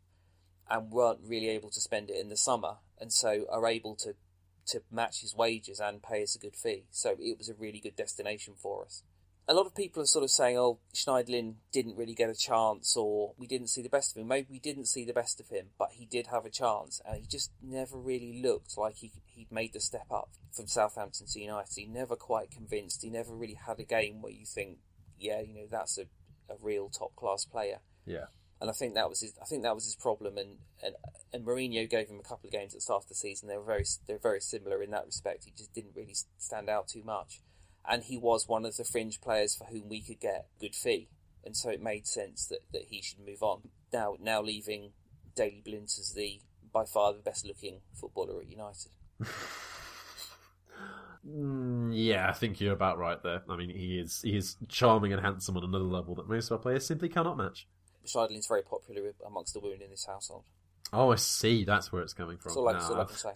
[0.69, 4.15] and weren't really able to spend it in the summer, and so are able to
[4.67, 6.85] to match his wages and pay us a good fee.
[6.91, 9.03] So it was a really good destination for us.
[9.45, 12.95] A lot of people are sort of saying, "Oh, Schneiderlin didn't really get a chance,
[12.95, 15.49] or we didn't see the best of him." Maybe we didn't see the best of
[15.49, 19.11] him, but he did have a chance, and he just never really looked like he
[19.25, 21.75] he'd made the step up from Southampton to United.
[21.75, 23.01] He never quite convinced.
[23.01, 24.79] He never really had a game where you think,
[25.23, 26.03] "Yeah, you know, that's a,
[26.49, 28.25] a real top class player." Yeah.
[28.59, 29.33] and I think that was his.
[29.41, 30.37] I think that was his problem.
[30.37, 30.95] And and
[31.31, 33.47] and Mourinho gave him a couple of games at the start of the season.
[33.47, 35.45] They were very they're very similar in that respect.
[35.45, 37.41] He just didn't really stand out too much,
[37.87, 41.09] and he was one of the fringe players for whom we could get good fee,
[41.43, 43.69] and so it made sense that, that he should move on.
[43.91, 44.91] Now now leaving
[45.35, 48.91] Daley Blind as the by far the best looking footballer at United.
[51.27, 53.41] Mm, yeah, I think you're about right there.
[53.49, 56.53] I mean, he is he is charming and handsome on another level that most of
[56.53, 57.67] our players simply cannot match.
[58.05, 60.43] Schneiderlin's very popular amongst the women in this household.
[60.91, 61.63] Oh, I see.
[61.63, 62.51] That's where it's coming from.
[62.51, 63.31] That's all I, No, that's all I can say.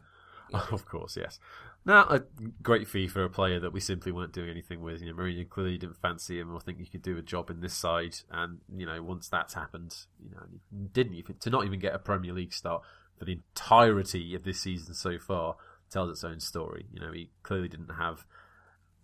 [0.71, 1.39] Of course, yes.
[1.85, 2.21] Now, a
[2.61, 5.01] great fee for a player that we simply weren't doing anything with.
[5.01, 7.59] You know, Mourinho clearly didn't fancy him or think he could do a job in
[7.59, 8.15] this side.
[8.31, 10.43] And, you know, once that's happened, you know,
[10.91, 12.81] didn't even, to not even get a Premier League start
[13.17, 15.55] for the entirety of this season so far
[15.89, 16.85] tells its own story.
[16.91, 18.25] You know, he clearly didn't have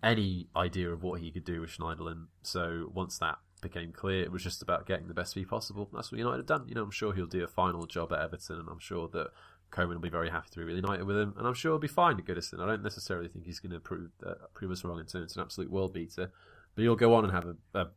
[0.01, 2.25] any idea of what he could do with Schneiderlin.
[2.41, 5.89] So once that became clear, it was just about getting the best fee possible.
[5.93, 6.67] That's what United have done.
[6.67, 9.27] You know, I'm sure he'll do a final job at Everton, and I'm sure that
[9.71, 11.87] Koeman will be very happy to be reunited with him, and I'm sure he'll be
[11.87, 12.59] fine at Goodison.
[12.59, 15.37] I don't necessarily think he's going to prove uh, prove us wrong in terms of
[15.37, 16.31] an absolute world beater,
[16.75, 17.87] but he'll go on and have a, a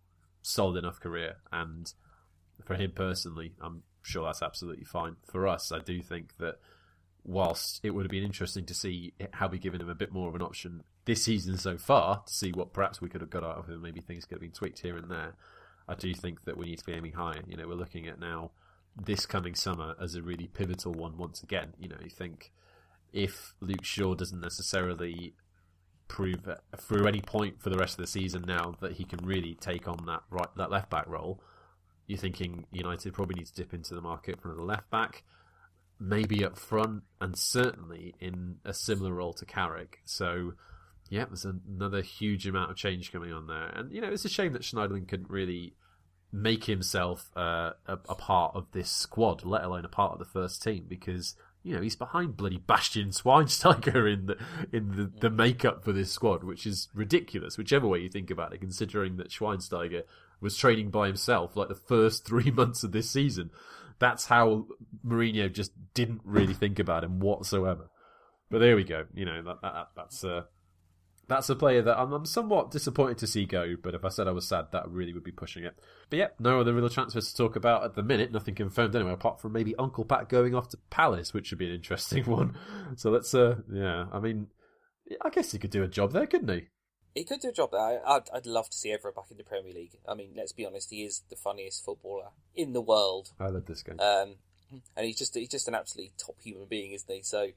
[0.41, 1.37] solid enough career.
[1.53, 1.93] And
[2.65, 5.17] for him personally, I'm sure that's absolutely fine.
[5.27, 6.57] For us, I do think that
[7.27, 10.29] whilst it would have been interesting to see how we given him a bit more
[10.29, 13.43] of an option this season so far to see what perhaps we could have got
[13.43, 15.35] out of him, maybe things could have been tweaked here and there.
[15.89, 17.43] I do think that we need to be aiming higher.
[17.47, 18.53] You know, we're looking at now
[18.97, 21.75] this coming summer as a really pivotal one once again.
[21.79, 22.53] You know, you think
[23.13, 25.35] if Luke Shaw doesn't necessarily
[26.09, 29.55] prove through any point for the rest of the season now that he can really
[29.55, 31.43] take on that right that left back role,
[32.07, 35.25] you're thinking United probably need to dip into the market for another left back,
[35.99, 40.01] maybe up front, and certainly in a similar role to Carrick.
[40.05, 40.55] So.
[41.09, 44.29] Yeah, there's another huge amount of change coming on there, and you know it's a
[44.29, 45.77] shame that Schneiderlin couldn't really
[46.33, 50.25] make himself uh, a, a part of this squad, let alone a part of the
[50.25, 54.37] first team, because you know he's behind bloody Bastian Schweinsteiger in the
[54.73, 58.53] in the, the makeup for this squad, which is ridiculous, whichever way you think about
[58.53, 60.03] it, considering that Schweinsteiger
[60.41, 63.51] was training by himself like the first three months of this season.
[63.99, 64.67] That's how
[65.07, 67.91] Mourinho just didn't really think about him whatsoever.
[68.51, 69.07] But there we go.
[69.15, 70.43] You know that, that that's uh,
[71.29, 74.29] that's a player that I'm, I'm somewhat disappointed to see go, but if I said
[74.29, 75.77] I was sad, that really would be pushing it.
[76.09, 78.31] But yeah, no other real transfers to talk about at the minute.
[78.31, 81.67] Nothing confirmed anyway, apart from maybe Uncle Pat going off to Palace, which would be
[81.67, 82.57] an interesting one.
[82.97, 84.49] So let's, uh, yeah, I mean,
[85.21, 86.69] I guess he could do a job there, couldn't he?
[87.17, 87.81] He could do a job there.
[87.81, 89.97] I- I'd, I'd love to see Evra back in the Premier League.
[90.07, 93.33] I mean, let's be honest, he is the funniest footballer in the world.
[93.41, 93.95] I love this guy.
[93.95, 94.35] Um,
[94.97, 97.23] and he's just he's just an absolutely top human being, isn't he?
[97.23, 97.51] So,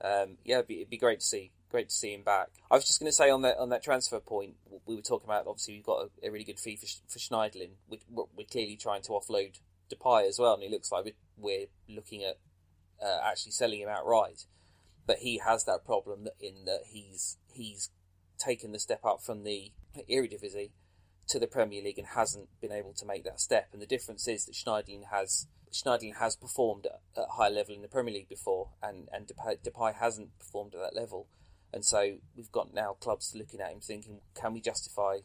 [0.00, 2.48] um, yeah, it'd be, it'd be great to see great to see him back.
[2.70, 5.28] I was just going to say on that on that transfer point, we were talking
[5.28, 7.70] about obviously we've got a, a really good fee for, for Schneiderlin.
[7.88, 9.60] We, we're, clearly trying to offload
[9.92, 12.38] Depay as well, and it looks like we're, we're looking at
[13.00, 14.46] uh, actually selling him outright.
[15.06, 17.90] But he has that problem that in that he's he's
[18.38, 19.72] taken the step up from the
[20.10, 20.70] Eredivisie
[21.28, 23.68] to the Premier League and hasn't been able to make that step.
[23.72, 27.82] And the difference is that Schneiderlin has Schneiderlin has performed at, a high level in
[27.82, 31.26] the Premier League before, and and Depay, Depay hasn't performed at that level.
[31.72, 35.18] And so we've got now clubs looking at him thinking, can we justify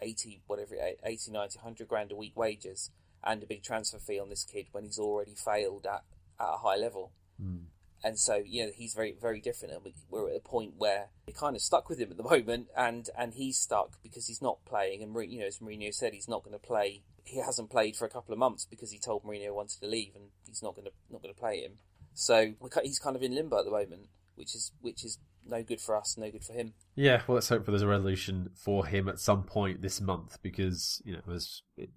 [0.00, 2.90] 80, whatever, 80, 90, 100 grand a week wages
[3.22, 6.04] and a big transfer fee on this kid when he's already failed at,
[6.40, 7.12] at a high level?
[7.42, 7.64] Mm.
[8.04, 9.72] And so, you know, he's very, very different.
[9.72, 12.68] And we're at a point where we're kind of stuck with him at the moment,
[12.76, 15.02] and, and he's stuck because he's not playing.
[15.02, 17.02] And, you know, as Mourinho said, he's not going to play.
[17.24, 20.14] He hasn't played for a couple of months because he told Mourinho wanted to leave,
[20.14, 21.78] and he's not going to not going to play him.
[22.12, 22.52] So
[22.82, 25.96] he's kind of in limbo at the moment, which is which is no good for
[25.96, 26.74] us, no good for him.
[26.94, 30.38] Yeah, well, let's hope for there's a resolution for him at some point this month
[30.42, 31.90] because you know as it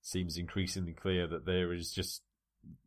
[0.00, 2.22] seems increasingly clear that there is just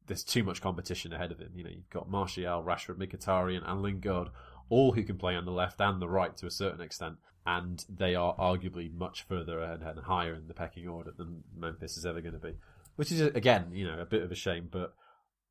[0.07, 1.51] there's too much competition ahead of him.
[1.55, 4.30] You know, you've got Martial, Rashford, Mkhitaryan, and Lingard,
[4.69, 7.86] all who can play on the left and the right to a certain extent, and
[7.89, 12.05] they are arguably much further ahead and higher in the pecking order than Memphis is
[12.05, 12.55] ever going to be.
[12.95, 14.93] Which is again, you know, a bit of a shame, but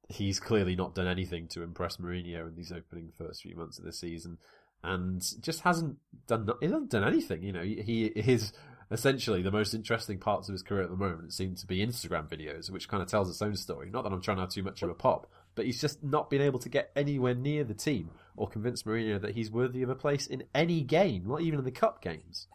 [0.09, 3.85] he's clearly not done anything to impress Mourinho in these opening first few months of
[3.85, 4.39] the season,
[4.83, 7.43] and just hasn't done he hasn't done anything.
[7.43, 8.53] You know, he is
[8.91, 12.29] essentially the most interesting parts of his career at the moment seem to be Instagram
[12.29, 13.91] videos, which kind of tells its own story.
[13.91, 16.31] Not that I'm trying to have too much of a pop, but he's just not
[16.31, 19.89] been able to get anywhere near the team or convince Mourinho that he's worthy of
[19.89, 22.47] a place in any game, not even in the cup games.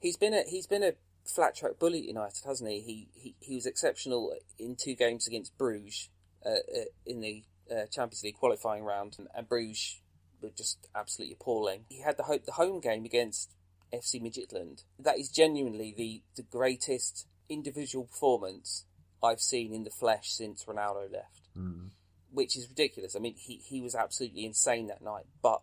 [0.00, 0.92] He's been a he's been a
[1.24, 2.80] flat track bully at United, hasn't he?
[2.80, 6.10] He he, he was exceptional in two games against Bruges
[6.44, 10.00] uh, uh, in the uh, Champions League qualifying round, and, and Bruges
[10.40, 11.86] were just absolutely appalling.
[11.88, 13.54] He had the ho- the home game against
[13.92, 14.84] FC Midtjylland.
[14.98, 18.84] That is genuinely the, the greatest individual performance
[19.22, 21.48] I've seen in the flesh since Ronaldo left.
[21.56, 21.90] Mm.
[22.30, 23.16] Which is ridiculous.
[23.16, 25.62] I mean, he, he was absolutely insane that night, but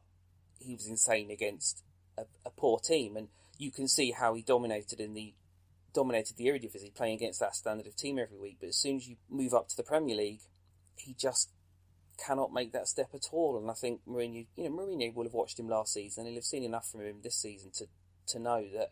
[0.60, 1.84] he was insane against
[2.18, 5.34] a, a poor team, and you can see how he dominated in the
[5.94, 8.58] dominated the Eredivisie, playing against that standard of team every week.
[8.60, 10.42] But as soon as you move up to the Premier League,
[10.96, 11.52] he just
[12.18, 13.58] cannot make that step at all.
[13.58, 16.26] And I think Mourinho, you know, Mourinho will have watched him last season.
[16.26, 17.86] He'll have seen enough from him this season to
[18.28, 18.92] to know that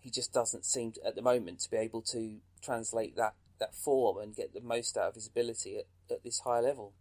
[0.00, 3.74] he just doesn't seem to, at the moment to be able to translate that that
[3.74, 6.92] form and get the most out of his ability at, at this high level.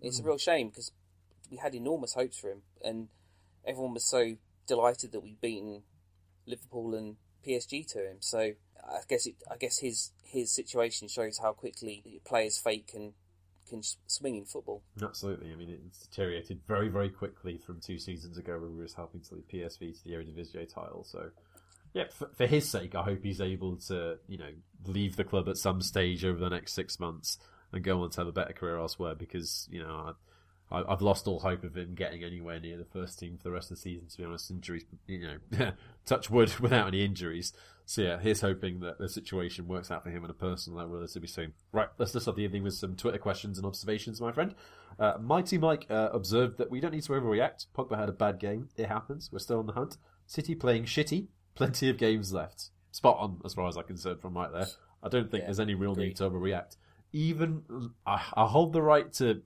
[0.00, 0.24] It's mm.
[0.24, 0.92] a real shame because
[1.50, 3.08] we had enormous hopes for him, and
[3.64, 4.36] everyone was so
[4.66, 5.82] delighted that we'd beaten
[6.46, 8.16] Liverpool and PSG to him.
[8.20, 8.52] So
[8.84, 13.14] I guess it, I guess his his situation shows how quickly players' fate can
[13.68, 14.82] can swing in football.
[15.02, 15.52] Absolutely.
[15.52, 19.20] I mean, it's deteriorated very, very quickly from two seasons ago when we were helping
[19.22, 21.04] to lead PSV to the Eredivisie title.
[21.04, 21.30] So,
[21.94, 24.50] yeah, for, for, his sake, I hope he's able to, you know,
[24.86, 27.38] leave the club at some stage over the next six months
[27.72, 30.14] and go on to have a better career elsewhere because, you know,
[30.70, 33.52] I, I've lost all hope of him getting anywhere near the first team for the
[33.52, 34.50] rest of the season, to be honest.
[34.50, 35.72] Injuries, you know,
[36.06, 37.52] touch wood without any injuries.
[37.84, 40.94] So yeah, here's hoping that the situation works out for him on a personal level
[40.94, 41.52] relatively soon.
[41.72, 44.54] Right, let's start the evening with some Twitter questions and observations, my friend.
[44.98, 47.66] Uh, Mighty Mike uh, observed that we don't need to overreact.
[47.76, 48.68] Pogba had a bad game.
[48.76, 49.30] It happens.
[49.32, 49.96] We're still on the hunt.
[50.26, 51.26] City playing shitty.
[51.54, 52.70] Plenty of games left.
[52.92, 54.66] Spot on, as far as I'm concerned, from right there.
[55.02, 56.76] I don't think yeah, there's any real need to overreact.
[57.12, 57.62] Even
[58.06, 59.42] I, I hold the right to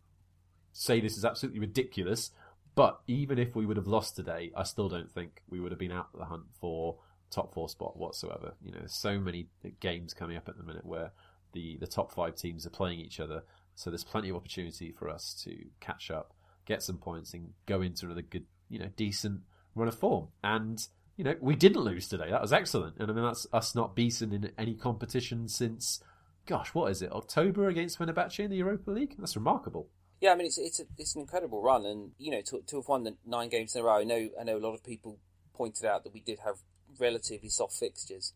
[0.73, 2.31] say this is absolutely ridiculous,
[2.75, 5.79] but even if we would have lost today, I still don't think we would have
[5.79, 6.99] been out of the hunt for
[7.31, 8.55] top four spot whatsoever.
[8.63, 9.49] You know, so many
[9.81, 11.13] games coming up at the minute where
[11.53, 13.43] the, the top five teams are playing each other.
[13.75, 17.83] So there's plenty of opportunity for us to catch up, get some points, and go
[17.83, 19.41] into another good, you know, decent
[19.75, 20.29] run of form.
[20.43, 22.31] And you know, we didn't lose today.
[22.31, 22.97] That was excellent.
[22.99, 26.03] And I mean, that's us not beaten in any competition since,
[26.45, 27.11] gosh, what is it?
[27.11, 29.17] October against Fenerbahce in the Europa League.
[29.19, 29.89] That's remarkable.
[30.21, 32.77] Yeah, I mean, it's it's a, it's an incredible run, and you know, to, to
[32.77, 33.99] have won the nine games in a row.
[33.99, 35.19] I know I know a lot of people
[35.55, 36.57] pointed out that we did have
[36.99, 38.33] relatively soft fixtures.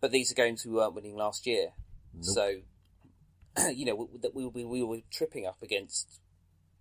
[0.00, 1.70] But these are games we weren't winning last year.
[2.14, 2.24] Nope.
[2.24, 6.20] So, you know, that we, we, we were tripping up against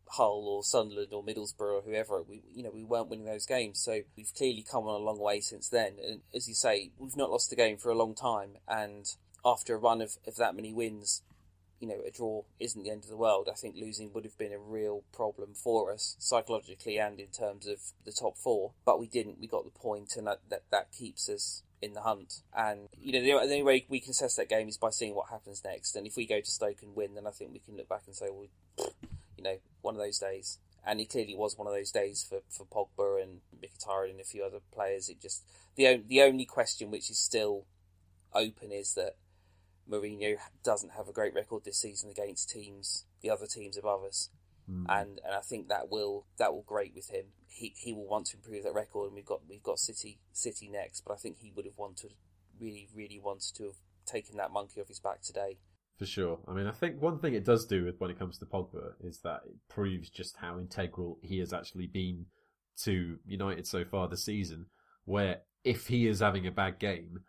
[0.09, 2.21] Hull or Sunderland or Middlesbrough or whoever.
[2.21, 3.79] We, you know, we weren't winning those games.
[3.79, 5.93] So we've clearly come on a long way since then.
[6.05, 8.57] And as you say, we've not lost a game for a long time.
[8.67, 9.05] And
[9.45, 11.21] after a run of, of that many wins,
[11.83, 13.49] you know, a draw isn't the end of the world.
[13.51, 17.67] I think losing would have been a real problem for us psychologically and in terms
[17.67, 18.71] of the top four.
[18.85, 19.41] But we didn't.
[19.41, 22.35] We got the point, and that that, that keeps us in the hunt.
[22.55, 25.13] And you know, the, the only way we can assess that game is by seeing
[25.13, 25.97] what happens next.
[25.97, 28.03] And if we go to Stoke and win, then I think we can look back
[28.07, 28.47] and say, well,
[29.37, 30.59] you know, one of those days.
[30.85, 34.23] And it clearly was one of those days for, for Pogba and Mkhitaryan and a
[34.23, 35.09] few other players.
[35.09, 35.43] It just
[35.75, 37.65] the the only question which is still
[38.33, 39.17] open is that
[39.89, 44.29] Mourinho doesn't have a great record this season against teams, the other teams above us.
[44.69, 44.85] mm.
[44.89, 47.25] and and I think that will that will grate with him.
[47.47, 50.69] He he will want to improve that record, and we've got we've got City City
[50.69, 52.13] next, but I think he would have wanted
[52.59, 53.75] really really wanted to have
[54.05, 55.57] taken that monkey off his back today.
[55.99, 56.39] For sure.
[56.47, 58.93] I mean, I think one thing it does do with when it comes to Pogba
[59.01, 62.25] is that it proves just how integral he has actually been
[62.81, 64.65] to United so far this season.
[65.05, 67.19] Where if he is having a bad game,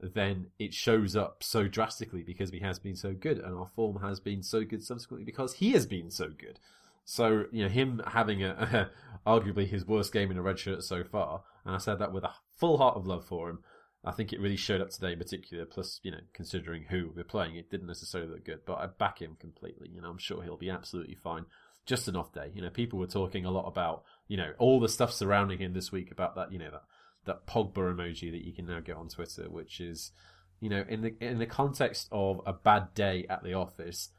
[0.00, 4.00] then it shows up so drastically because he has been so good, and our form
[4.02, 6.58] has been so good subsequently because he has been so good.
[7.04, 8.90] So you know him having a,
[9.26, 12.24] arguably his worst game in a red shirt so far, and I said that with
[12.24, 13.60] a full heart of love for him.
[14.04, 15.64] I think it really showed up today in particular.
[15.64, 19.20] Plus, you know, considering who we're playing, it didn't necessarily look good, but I back
[19.20, 19.88] him completely.
[19.92, 21.46] You know, I'm sure he'll be absolutely fine.
[21.86, 22.52] Just an off day.
[22.54, 25.72] You know, people were talking a lot about, you know, all the stuff surrounding him
[25.72, 26.84] this week about that, you know, that
[27.26, 30.12] that Pogba emoji that you can now get on Twitter, which is,
[30.60, 34.10] you know, in the in the context of a bad day at the office,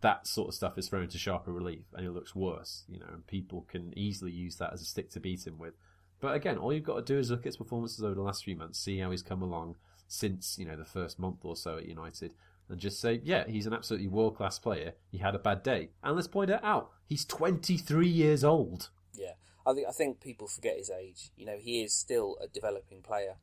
[0.00, 2.84] that sort of stuff is thrown to sharper relief, and it looks worse.
[2.88, 5.74] You know, and people can easily use that as a stick to beat him with.
[6.20, 8.44] But again, all you've got to do is look at his performances over the last
[8.44, 11.78] few months, see how he's come along since you know the first month or so
[11.78, 12.34] at United,
[12.68, 14.94] and just say, yeah, he's an absolutely world class player.
[15.10, 16.90] He had a bad day, and let's point it out.
[17.06, 18.90] He's 23 years old.
[19.66, 21.30] I think I think people forget his age.
[21.36, 23.36] You know, he is still a developing player,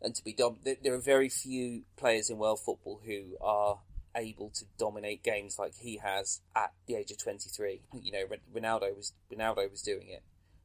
[0.00, 3.80] and to be dom- there are very few players in world football who are
[4.14, 7.82] able to dominate games like he has at the age of 23.
[8.00, 10.22] You know, Ronaldo was Ronaldo was doing it,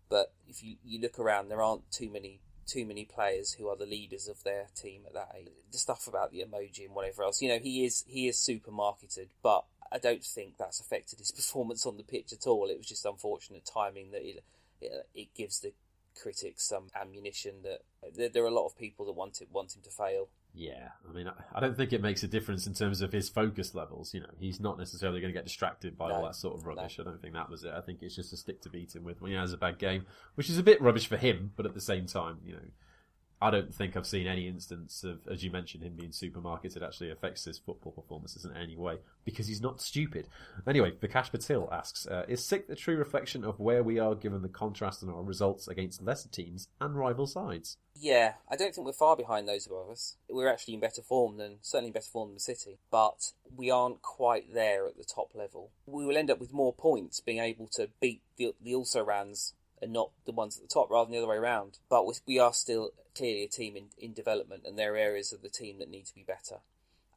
[0.09, 3.75] but if you, you look around, there aren't too many too many players who are
[3.75, 5.49] the leaders of their team at that age.
[5.71, 8.71] The stuff about the emoji and whatever else, you know, he is he is super
[8.71, 12.69] marketed, but I don't think that's affected his performance on the pitch at all.
[12.69, 14.43] It was just unfortunate timing that it
[14.81, 15.73] it, it gives the
[16.19, 19.47] critics some ammunition that uh, there, there, are a lot of people that want it
[19.51, 20.27] want him to fail.
[20.53, 23.73] Yeah, I mean, I don't think it makes a difference in terms of his focus
[23.73, 24.13] levels.
[24.13, 26.65] You know, he's not necessarily going to get distracted by no, all that sort of
[26.65, 26.97] rubbish.
[26.97, 27.05] No.
[27.05, 27.71] I don't think that was it.
[27.73, 29.79] I think it's just a stick to beat him with when he has a bad
[29.79, 30.05] game,
[30.35, 32.59] which is a bit rubbish for him, but at the same time, you know,
[33.41, 37.09] I don't think I've seen any instance of, as you mentioned, him being supermarketed actually
[37.09, 40.27] affects his football performances in any way because he's not stupid.
[40.67, 44.43] Anyway, Vikash Patil asks, uh, is sick the true reflection of where we are given
[44.43, 47.77] the contrast in our results against lesser teams and rival sides?
[47.95, 50.17] Yeah, I don't think we're far behind those above us.
[50.29, 54.03] We're actually in better form than, certainly better form than the City, but we aren't
[54.03, 55.71] quite there at the top level.
[55.87, 59.55] We will end up with more points being able to beat the, the also rans
[59.81, 61.79] and not the ones at the top rather than the other way around.
[61.89, 65.41] But we are still clearly a team in, in development, and there are areas of
[65.41, 66.57] the team that need to be better.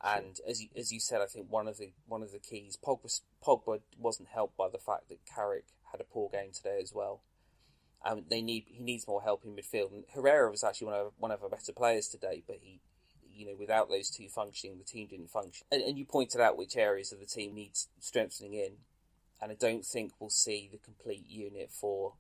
[0.03, 2.77] And as you, as you said, I think one of the one of the keys
[2.77, 6.93] Pogba, Pogba wasn't helped by the fact that Carrick had a poor game today as
[6.95, 7.23] well.
[8.05, 9.93] Um, they need he needs more help in midfield.
[9.93, 12.81] And Herrera was actually one of one of our better players today, but he,
[13.33, 15.67] you know, without those two functioning, the team didn't function.
[15.73, 18.73] And, and you pointed out which areas of the team needs strengthening in,
[19.41, 22.15] and I don't think we'll see the complete unit for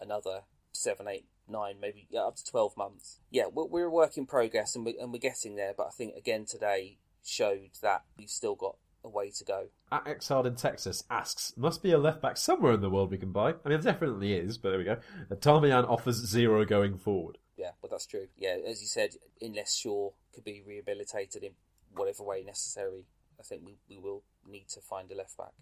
[0.00, 0.42] another
[0.72, 3.20] seven, eight, nine, maybe yeah, up to 12 months.
[3.30, 5.90] Yeah, we're, we're a work in progress and we're, and we're getting there, but I
[5.90, 9.68] think again today showed that we've still got a way to go.
[9.90, 13.18] At Exiled in Texas asks, must be a left back somewhere in the world we
[13.18, 13.50] can buy.
[13.50, 14.98] I mean, there definitely is, but there we go.
[15.32, 17.38] Darmian offers zero going forward.
[17.56, 18.28] Yeah, well, that's true.
[18.36, 21.52] Yeah, as you said, unless Shaw could be rehabilitated in
[21.94, 23.06] whatever way necessary,
[23.38, 25.52] I think we, we will need to find a left back.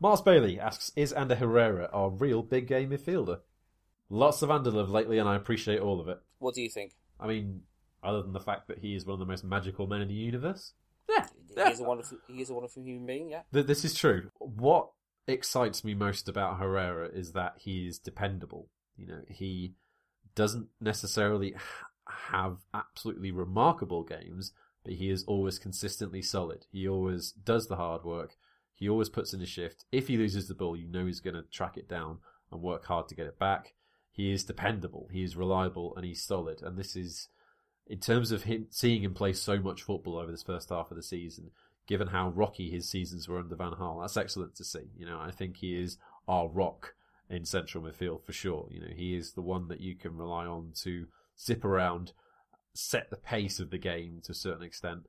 [0.00, 3.40] Mars Bailey asks, is Ander Herrera our real big game midfielder?
[4.08, 6.18] Lots of underlove lately, and I appreciate all of it.
[6.38, 6.92] What do you think?
[7.18, 7.62] I mean,
[8.02, 10.14] other than the fact that he is one of the most magical men in the
[10.14, 10.74] universe.
[11.08, 12.18] Yeah, he is a wonderful.
[12.28, 13.30] He is a wonderful human being.
[13.30, 14.30] Yeah, this is true.
[14.38, 14.90] What
[15.26, 18.68] excites me most about Herrera is that he is dependable.
[18.96, 19.74] You know, he
[20.34, 21.54] doesn't necessarily
[22.08, 24.52] have absolutely remarkable games,
[24.84, 26.66] but he is always consistently solid.
[26.70, 28.36] He always does the hard work.
[28.74, 29.84] He always puts in a shift.
[29.90, 32.18] If he loses the ball, you know he's going to track it down
[32.52, 33.72] and work hard to get it back
[34.16, 36.62] he is dependable, he is reliable, and he's solid.
[36.62, 37.28] And this is,
[37.86, 40.96] in terms of him seeing him play so much football over this first half of
[40.96, 41.50] the season,
[41.86, 44.90] given how rocky his seasons were under Van Gaal, that's excellent to see.
[44.96, 46.94] You know, I think he is our rock
[47.28, 48.66] in central midfield for sure.
[48.70, 51.08] You know, he is the one that you can rely on to
[51.38, 52.12] zip around,
[52.72, 55.00] set the pace of the game to a certain extent,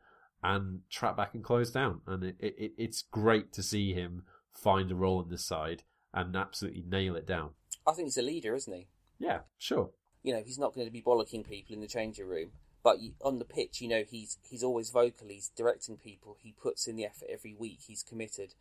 [0.44, 2.02] and trap back and close down.
[2.06, 5.84] And it, it, it's great to see him find a role in this side
[6.14, 7.52] and absolutely nail it down.
[7.88, 8.88] I think he's a leader, isn't he?
[9.20, 9.92] Yeah, sure.
[10.24, 12.52] You know, he's not going to be bollocking people in the changing room,
[12.84, 15.28] but on the pitch, you know, he's he's always vocal.
[15.30, 16.38] He's directing people.
[16.40, 17.80] He puts in the effort every week.
[17.88, 18.54] He's committed.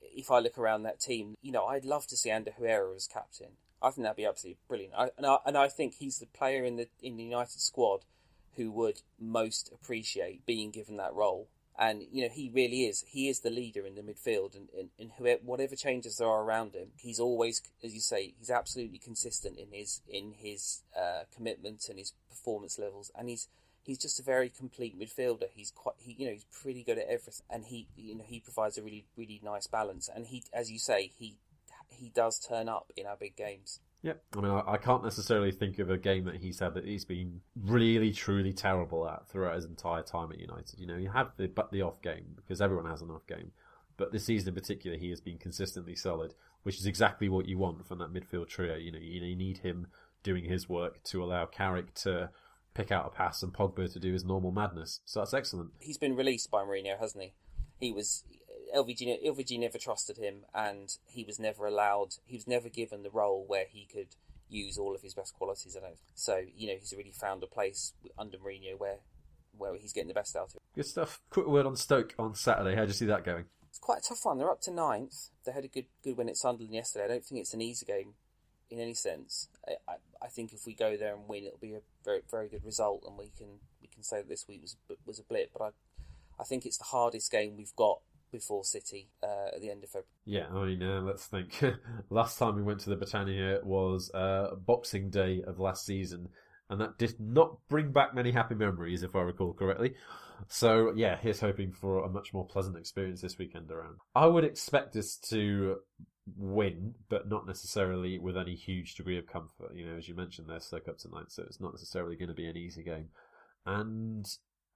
[0.00, 3.06] If I look around that team, you know, I'd love to see Ander Herrera as
[3.06, 3.52] captain.
[3.80, 4.94] I think that'd be absolutely brilliant.
[4.96, 8.04] I, and, I, and I think he's the player in the in the United squad
[8.56, 11.48] who would most appreciate being given that role
[11.78, 13.04] And you know he really is.
[13.08, 16.42] He is the leader in the midfield, and, and, and whoever, whatever changes there are
[16.42, 21.22] around him, he's always, as you say, he's absolutely consistent in his in his uh,
[21.34, 23.48] commitment and his performance levels, and he's
[23.82, 25.46] he's just a very complete midfielder.
[25.54, 28.40] He's quite, he, you know, he's pretty good at everything, and he, you know, he
[28.40, 30.08] provides a really, really nice balance.
[30.14, 31.38] And he, as you say, he,
[31.88, 33.80] he does turn up in our big games.
[34.02, 36.84] Yeah, I mean, I, I can't necessarily think of a game that he's had that
[36.84, 40.80] he's been really, truly terrible at throughout his entire time at United.
[40.80, 43.52] You know, he had the but the off game because everyone has an off game,
[43.96, 46.34] but this season in particular, he has been consistently solid,
[46.64, 48.74] which is exactly what you want from that midfield trio.
[48.74, 49.86] You know, you, you need him
[50.24, 52.30] doing his work to allow Carrick to
[52.74, 55.00] pick out a pass and Pogba to do his normal madness.
[55.04, 55.70] So that's excellent.
[55.78, 57.32] He's been released by Mourinho, hasn't he?
[57.78, 58.24] He was
[58.74, 59.24] LVG.
[59.24, 62.16] LVG never trusted him, and he was never allowed.
[62.24, 64.16] He was never given the role where he could
[64.48, 65.76] use all of his best qualities.
[65.76, 65.98] I don't.
[66.14, 68.98] So you know, he's really found a place under Mourinho where
[69.56, 70.62] where he's getting the best out of it.
[70.74, 71.20] Good stuff.
[71.30, 72.74] Quick word on Stoke on Saturday.
[72.74, 73.44] How do you see that going?
[73.68, 74.38] It's quite a tough one.
[74.38, 75.30] They're up to ninth.
[75.44, 77.04] They had a good good win at Sunderland yesterday.
[77.04, 78.14] I don't think it's an easy game
[78.70, 79.48] in any sense.
[79.66, 82.48] I, I, I think if we go there and win, it'll be a very very
[82.48, 85.50] good result, and we can we can say that this week was was a blip.
[85.52, 85.70] But I
[86.40, 88.00] I think it's the hardest game we've got
[88.32, 90.08] before City uh, at the end of February.
[90.24, 91.62] Yeah, I mean, uh, let's think.
[92.10, 96.28] last time we went to the Britannia was uh, Boxing Day of last season,
[96.68, 99.94] and that did not bring back many happy memories, if I recall correctly.
[100.48, 103.96] So, yeah, here's hoping for a much more pleasant experience this weekend around.
[104.14, 105.76] I would expect us to
[106.36, 109.74] win, but not necessarily with any huge degree of comfort.
[109.74, 112.34] You know, as you mentioned, they're stuck up tonight, so it's not necessarily going to
[112.34, 113.08] be an easy game.
[113.66, 114.26] And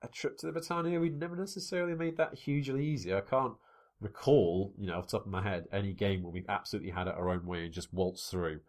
[0.02, 3.14] a trip to the Britannia, we'd never necessarily made that hugely easy.
[3.14, 3.54] I can't
[4.00, 7.08] recall, you know, off the top of my head, any game where we've absolutely had
[7.08, 8.60] it our own way and just waltzed through.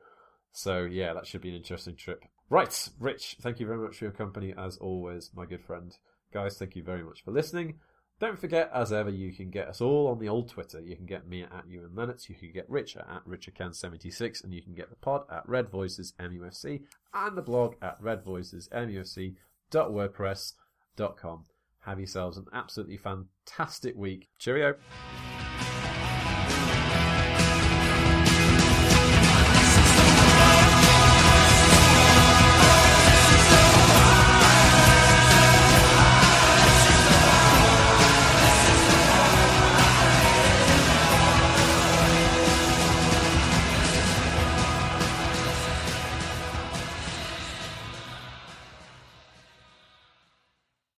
[0.52, 2.24] So yeah, that should be an interesting trip.
[2.50, 5.94] Right, Rich, thank you very much for your company as always, my good friend.
[6.34, 7.80] Guys, thank you very much for listening.
[8.20, 10.82] Don't forget, as ever, you can get us all on the old Twitter.
[10.82, 14.64] You can get me at Ewan Lennox, you can get Richard at RichardCan76, and you
[14.64, 20.67] can get the pod at Red Voices and the blog at redvoicesmufc.wordpress.com.
[21.82, 24.28] Have yourselves an absolutely fantastic week.
[24.40, 24.76] Cheerio!